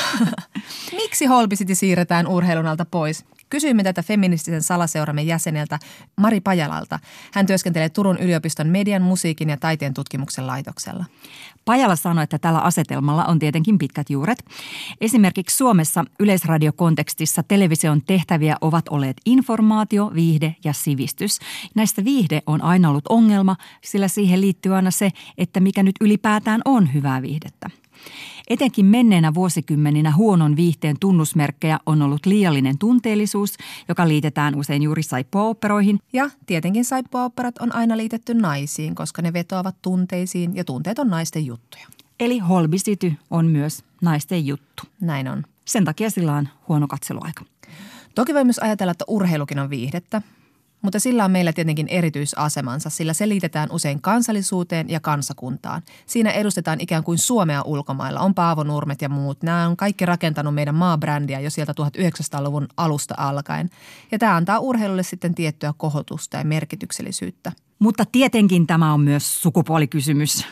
[1.02, 3.26] Miksi Holbisiti siirretään urheilun alta pois?
[3.50, 5.80] Kysyimme tätä feministisen salaseuramme jäseneltä
[6.18, 7.00] Mari Pajalalta.
[7.34, 11.06] Hän työskentelee Turun yliopiston median, musiikin ja taiteen tutkimuksen laitoksella.
[11.66, 14.46] Pajala sanoi, että tällä asetelmalla on tietenkin pitkät juuret.
[15.02, 21.40] Esimerkiksi Suomessa yleisradiokontekstissa television tehtäviä ovat olleet informaatio, viihde ja sivistys.
[21.76, 26.62] Näistä viihde on aina ollut ongelma, sillä siihen liittyy aina se, että mikä nyt ylipäätään
[26.66, 27.70] on hyvää viihdettä.
[28.50, 33.58] Etenkin menneenä vuosikymmeninä huonon viihteen tunnusmerkkejä on ollut liiallinen tunteellisuus,
[33.90, 36.00] joka liitetään usein juuri saippuaoperoihin.
[36.14, 41.46] Ja tietenkin saippuaoperat on aina liitetty naisiin, koska ne vetoavat tunteisiin ja tunteet on naisten
[41.46, 41.88] juttuja.
[42.20, 44.84] Eli Holby City on myös naisten juttu.
[45.02, 45.44] Näin on.
[45.66, 47.46] Sen takia sillä on huono katseluaika.
[48.16, 50.22] Toki voi myös ajatella, että urheilukin on viihdettä,
[50.86, 55.82] mutta sillä on meillä tietenkin erityisasemansa, sillä se liitetään usein kansallisuuteen ja kansakuntaan.
[56.06, 59.44] Siinä edustetaan ikään kuin Suomea ulkomailla, on Paavo Nurmet ja muut.
[59.44, 63.70] Nämä on kaikki rakentanut meidän maabrändiä jo sieltä 1900-luvun alusta alkaen.
[64.12, 67.52] Ja tämä antaa urheilulle sitten tiettyä kohotusta ja merkityksellisyyttä.
[67.80, 70.46] Mutta tietenkin tämä on myös sukupuolikysymys.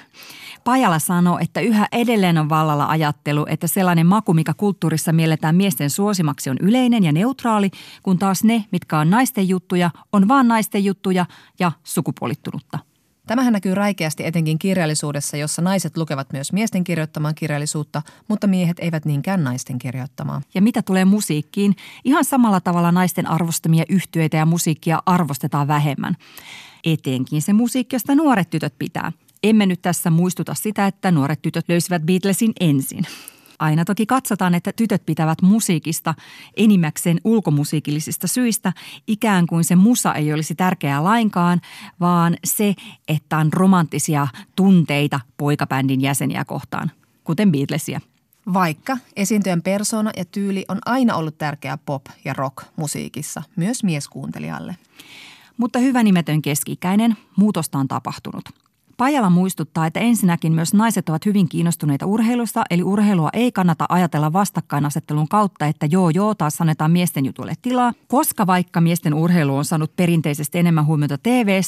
[0.63, 5.89] Pajala sanoo, että yhä edelleen on vallalla ajattelu, että sellainen maku, mikä kulttuurissa mielletään miesten
[5.89, 7.71] suosimaksi, on yleinen ja neutraali,
[8.03, 11.25] kun taas ne, mitkä on naisten juttuja, on vaan naisten juttuja
[11.59, 12.79] ja sukupuolittunutta.
[13.27, 19.05] Tämähän näkyy räikeästi etenkin kirjallisuudessa, jossa naiset lukevat myös miesten kirjoittamaa kirjallisuutta, mutta miehet eivät
[19.05, 20.41] niinkään naisten kirjoittamaa.
[20.53, 26.15] Ja mitä tulee musiikkiin, ihan samalla tavalla naisten arvostamia yhtyeitä ja musiikkia arvostetaan vähemmän.
[26.83, 29.11] Etenkin se musiikki, josta nuoret tytöt pitää.
[29.43, 33.05] Emme nyt tässä muistuta sitä, että nuoret tytöt löysivät Beatlesin ensin.
[33.59, 36.13] Aina toki katsotaan, että tytöt pitävät musiikista
[36.57, 38.73] enimmäkseen ulkomusiikillisista syistä,
[39.07, 41.61] ikään kuin se musa ei olisi tärkeää lainkaan,
[41.99, 42.75] vaan se,
[43.07, 46.91] että on romanttisia tunteita poikabändin jäseniä kohtaan,
[47.23, 48.01] kuten Beatlesia.
[48.53, 54.75] Vaikka esiintyjän persona ja tyyli on aina ollut tärkeä pop- ja rock-musiikissa, myös mieskuuntelijalle.
[55.57, 58.49] Mutta hyvä nimetön keskikäinen, muutosta on tapahtunut–
[59.03, 64.33] Pajala muistuttaa, että ensinnäkin myös naiset ovat hyvin kiinnostuneita urheilusta, eli urheilua ei kannata ajatella
[64.33, 69.65] vastakkainasettelun kautta, että joo joo taas annetaan miesten jutuille tilaa, koska vaikka miesten urheilu on
[69.65, 71.61] saanut perinteisesti enemmän huomiota tv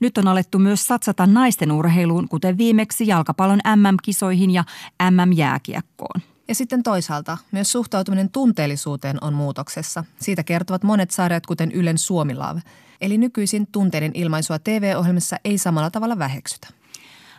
[0.00, 4.64] nyt on alettu myös satsata naisten urheiluun, kuten viimeksi jalkapallon MM-kisoihin ja
[5.10, 6.20] MM-jääkiekkoon.
[6.48, 10.04] Ja sitten toisaalta myös suhtautuminen tunteellisuuteen on muutoksessa.
[10.20, 12.58] Siitä kertovat monet sarjat, kuten Ylen Suomilav.
[13.00, 16.81] Eli nykyisin tunteiden ilmaisua TV-ohjelmissa ei samalla tavalla väheksytä.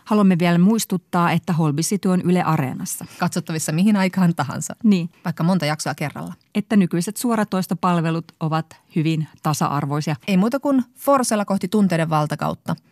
[0.06, 3.06] Haluamme vielä muistuttaa, että Holby City on Yle Areenassa.
[3.20, 4.76] Katsottavissa mihin aikaan tahansa.
[4.84, 5.10] Niin.
[5.26, 6.34] Vaikka monta jaksoa kerralla.
[6.56, 10.16] Että nykyiset suoratoistopalvelut ovat hyvin tasa-arvoisia.
[10.28, 12.76] Ei muuta kuin Forsella kohti tunteiden valtakautta–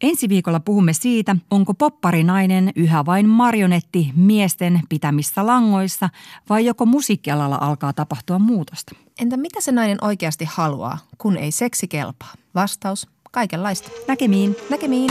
[0.00, 6.08] Ensi viikolla puhumme siitä, onko popparinainen yhä vain marionetti miesten pitämissä langoissa
[6.48, 8.94] vai joko musiikkialalla alkaa tapahtua muutosta.
[9.18, 12.34] Entä mitä se nainen oikeasti haluaa, kun ei seksi kelpaa?
[12.54, 13.90] Vastaus, kaikenlaista.
[14.08, 14.56] Näkemiin.
[14.70, 15.10] Näkemiin.